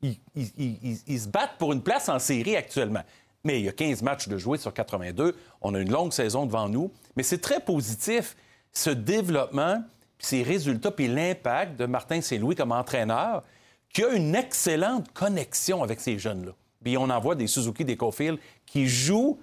[0.00, 3.02] ils, ils- ils- ils- ils se battent pour une place en série actuellement.
[3.44, 5.36] Mais il y a 15 matchs de jouer sur 82.
[5.60, 6.90] On a une longue saison devant nous.
[7.14, 8.36] Mais c'est très positif,
[8.72, 9.82] ce développement,
[10.16, 13.42] puis ces résultats, puis l'impact de Martin Saint-Louis comme entraîneur,
[13.92, 16.52] qui a une excellente connexion avec ces jeunes-là.
[16.82, 19.38] Puis on en voit des Suzuki, des Cofield, qui jouent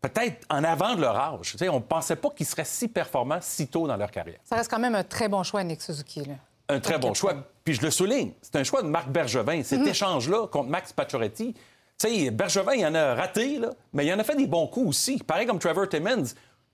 [0.00, 1.52] peut-être en avant de leur âge.
[1.52, 4.38] Tu sais, on ne pensait pas qu'ils seraient si performants si tôt dans leur carrière.
[4.44, 6.20] Ça reste quand même un très bon choix, Nick Suzuki.
[6.24, 6.34] Là.
[6.68, 7.34] Un très bon choix.
[7.64, 9.62] Puis je le souligne, c'est un choix de Marc Bergevin.
[9.62, 9.88] Cet Mhm.
[9.88, 11.60] échange-là contre Max Pacioretty, tu
[11.98, 14.88] sais, Bergevin, il en a raté, là, mais il en a fait des bons coups
[14.88, 15.18] aussi.
[15.18, 16.24] Pareil comme Trevor Timmons,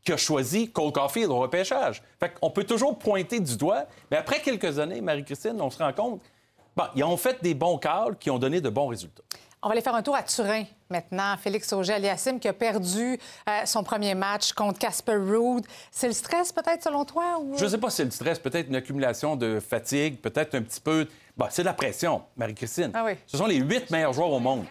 [0.04, 2.02] qui a choisi Cole Caulfield au repêchage.
[2.18, 5.92] Fait qu'on peut toujours pointer du doigt, mais après quelques années, Marie-Christine, on se rend
[5.92, 6.20] compte,
[6.76, 9.22] bon, ils ont fait des bons calls qui ont donné de bons résultats.
[9.64, 11.36] On va aller faire un tour à Turin maintenant.
[11.36, 13.16] Félix Auger-Aliassime qui a perdu
[13.48, 15.64] euh, son premier match contre Casper Ruud.
[15.92, 17.38] C'est le stress peut-être selon toi?
[17.40, 17.56] Ou...
[17.56, 20.62] Je ne sais pas si c'est le stress, peut-être une accumulation de fatigue, peut-être un
[20.62, 21.06] petit peu.
[21.36, 22.90] Bon, c'est de la pression, Marie-Christine.
[22.92, 23.12] Ah oui.
[23.26, 24.64] Ce sont les huit meilleurs joueurs au monde.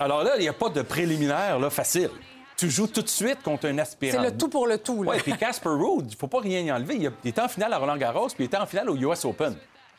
[0.00, 2.10] Alors là, il n'y a pas de préliminaire là, facile.
[2.56, 4.22] Tu joues tout de suite contre un aspirant.
[4.22, 5.04] C'est le tout pour le tout.
[5.06, 6.96] Oui, puis Casper Ruud, il ne faut pas rien y enlever.
[6.96, 9.54] Il, était en finale à Roland Garros, puis il était en finale au US Open.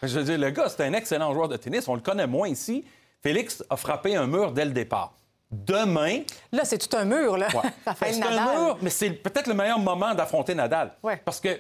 [0.08, 1.88] Je veux dire, le gars, c'est un excellent joueur de tennis.
[1.88, 2.86] On le connaît moins ici.
[3.22, 5.14] Félix a frappé un mur dès le départ.
[5.51, 7.38] Demain, Là, c'est tout un mur.
[7.38, 7.47] Là.
[7.53, 7.93] Ouais.
[7.99, 10.93] C'est un mur, mais c'est peut-être le meilleur moment d'affronter Nadal.
[11.03, 11.22] Ouais.
[11.24, 11.60] Parce que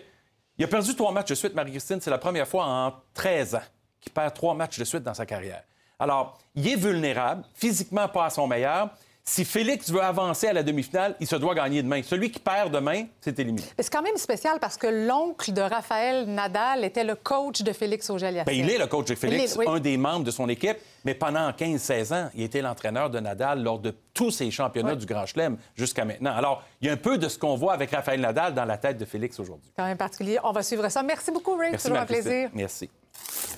[0.57, 2.01] il a perdu trois matchs de suite, Marie-Christine.
[2.01, 3.61] C'est la première fois en 13 ans
[4.01, 5.63] qu'il perd trois matchs de suite dans sa carrière.
[5.99, 8.89] Alors, il est vulnérable, physiquement pas à son meilleur.
[9.27, 12.01] Si Félix veut avancer à la demi-finale, il se doit gagner demain.
[12.03, 13.63] Celui qui perd demain, c'est éliminé.
[13.79, 18.07] C'est quand même spécial parce que l'oncle de Raphaël Nadal était le coach de Félix
[18.11, 18.45] Auger-Aliassime.
[18.45, 19.75] Ben, il est le coach de Félix, Il est, oui.
[19.75, 23.63] un des membres de son équipe, mais pendant 15-16 ans, il était l'entraîneur de Nadal
[23.63, 26.35] lors de tous ses championnats du Grand Chelem jusqu'à maintenant.
[26.35, 28.77] Alors, il y a un peu de ce qu'on voit avec Raphaël Nadal dans la
[28.77, 29.71] tête de Félix aujourd'hui.
[29.75, 30.37] quand même particulier.
[30.43, 31.01] On va suivre ça.
[31.01, 31.71] Merci beaucoup, Ray.
[31.71, 32.49] Merci, Toujours un plaisir.
[32.53, 32.91] Merci.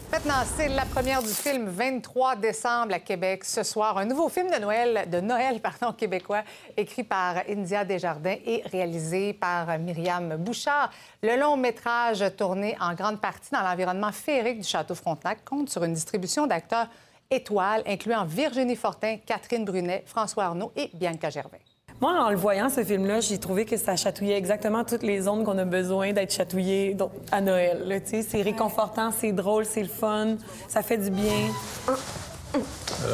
[0.09, 3.43] Maintenant, c'est la première du film 23 décembre à Québec.
[3.43, 6.43] Ce soir, un nouveau film de Noël, de Noël pardon, québécois,
[6.77, 10.91] écrit par India Desjardins et réalisé par Myriam Bouchard.
[11.21, 15.83] Le long métrage, tourné en grande partie dans l'environnement féerique du Château Frontenac, compte sur
[15.83, 16.87] une distribution d'acteurs
[17.29, 21.66] étoiles, incluant Virginie Fortin, Catherine Brunet, François Arnaud et Bianca Gervais.
[21.99, 25.43] Moi, en le voyant, ce film-là, j'ai trouvé que ça chatouillait exactement toutes les zones
[25.43, 27.87] qu'on a besoin d'être chatouillées donc, à Noël.
[27.87, 28.21] là, tu sais.
[28.21, 30.35] C'est réconfortant, c'est drôle, c'est le fun,
[30.67, 31.49] ça fait du bien.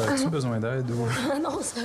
[0.08, 1.06] As-tu besoin d'aide ou...
[1.42, 1.80] non, ça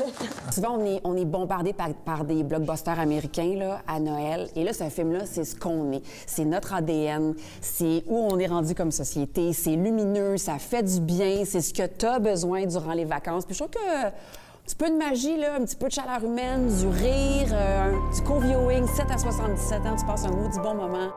[0.52, 4.50] Souvent, on est, on est bombardé par, par des blockbusters américains là, à Noël.
[4.56, 6.02] Et là, ce film-là, c'est ce qu'on est.
[6.28, 7.34] C'est notre ADN.
[7.62, 9.54] C'est où on est rendu comme société.
[9.54, 11.44] C'est lumineux, ça fait du bien.
[11.46, 13.46] C'est ce que tu as besoin durant les vacances.
[13.46, 14.10] Puis je trouve que
[14.70, 18.16] petit peu de magie, là, un petit peu de chaleur humaine, du rire, euh, un-
[18.16, 21.10] du co-viewing, 7 à 77 ans, tu passes un maudit bon moment.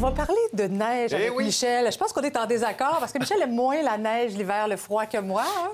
[0.00, 1.46] On On va parler de neige Eh avec oui.
[1.46, 1.90] Michel.
[1.92, 4.76] Je pense qu'on est en désaccord parce que Michel aime moins la neige, l'hiver, le
[4.76, 5.42] froid que moi.
[5.44, 5.70] hein?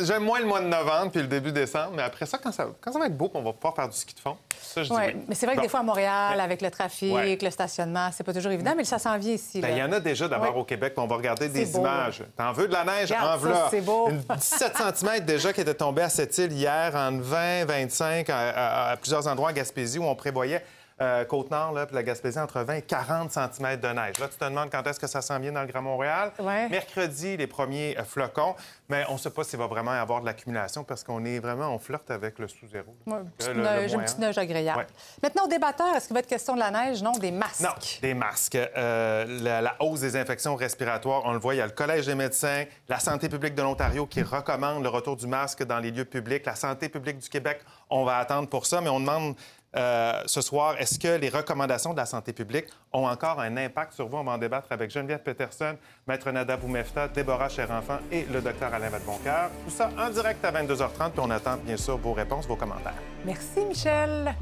[0.00, 2.66] J'aime moins le mois de novembre puis le début décembre, mais après ça, quand ça,
[2.80, 4.90] quand ça va être beau, qu'on va pouvoir faire du ski de fond, ça, je
[4.90, 5.16] dis oui.
[5.28, 5.62] Mais c'est vrai que Bon.
[5.64, 7.38] des fois à Montréal, avec le trafic, Ouais.
[7.40, 9.60] le stationnement, c'est pas toujours évident, mais ça s'en vient ici.
[9.62, 9.70] Ben.
[9.72, 10.60] Il y en a déjà d'abord Ouais.
[10.60, 12.22] au Québec, puis on va regarder des beau, images.
[12.36, 13.08] T'en veux de la neige?
[13.10, 13.66] Regarde en voilà.
[13.70, 14.10] c'est beau.
[14.10, 18.38] Une 17 cm déjà qui était tombée à cette île hier, entre 20 25 à,
[18.38, 20.62] à- à plusieurs endroits en Gaspésie où on prévoyait
[21.00, 24.18] euh, Côte-Nord, puis la Gaspésie, entre 20 et 40 cm de neige.
[24.18, 26.32] Là, tu te demandes quand est-ce que ça s'en vient dans le Grand Montréal.
[26.70, 28.54] Mercredi, les premiers euh, flocons,
[28.88, 31.38] mais on ne sait pas s'il va vraiment y avoir de l'accumulation parce qu'on est
[31.38, 32.94] vraiment, on flirte avec le sous-zéro.
[33.06, 34.78] Ouais, une petite neige, agréable.
[34.80, 34.86] Ouais.
[35.22, 37.02] Maintenant, au débatteur, est-ce qu'il va être question de la neige?
[37.02, 37.60] Non, des masques.
[37.60, 37.70] Non,
[38.02, 38.56] des masques.
[38.56, 42.06] Euh, la, la hausse des infections respiratoires, on le voit, il y a le Collège
[42.06, 45.90] des médecins, la Santé publique de l'Ontario qui recommande le retour du masque dans les
[45.90, 49.34] lieux publics, la Santé publique du Québec, on va attendre pour ça, mais on demande
[49.76, 53.92] euh, ce soir, est-ce que les recommandations de la santé publique ont encore un impact
[53.92, 54.16] sur vous?
[54.16, 58.72] On va en débattre avec Geneviève Peterson, Maître Nada Boumefta, Déborah Cherenfant et le docteur
[58.72, 59.50] Alain Vadeboncoeur.
[59.64, 62.94] Tout ça en direct à 22h30, puis on attend bien sûr vos réponses, vos commentaires.
[63.24, 64.34] Merci, Michel.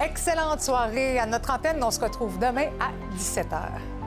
[0.00, 1.82] Excellente soirée à notre antenne.
[1.82, 4.01] On se retrouve demain à 17h.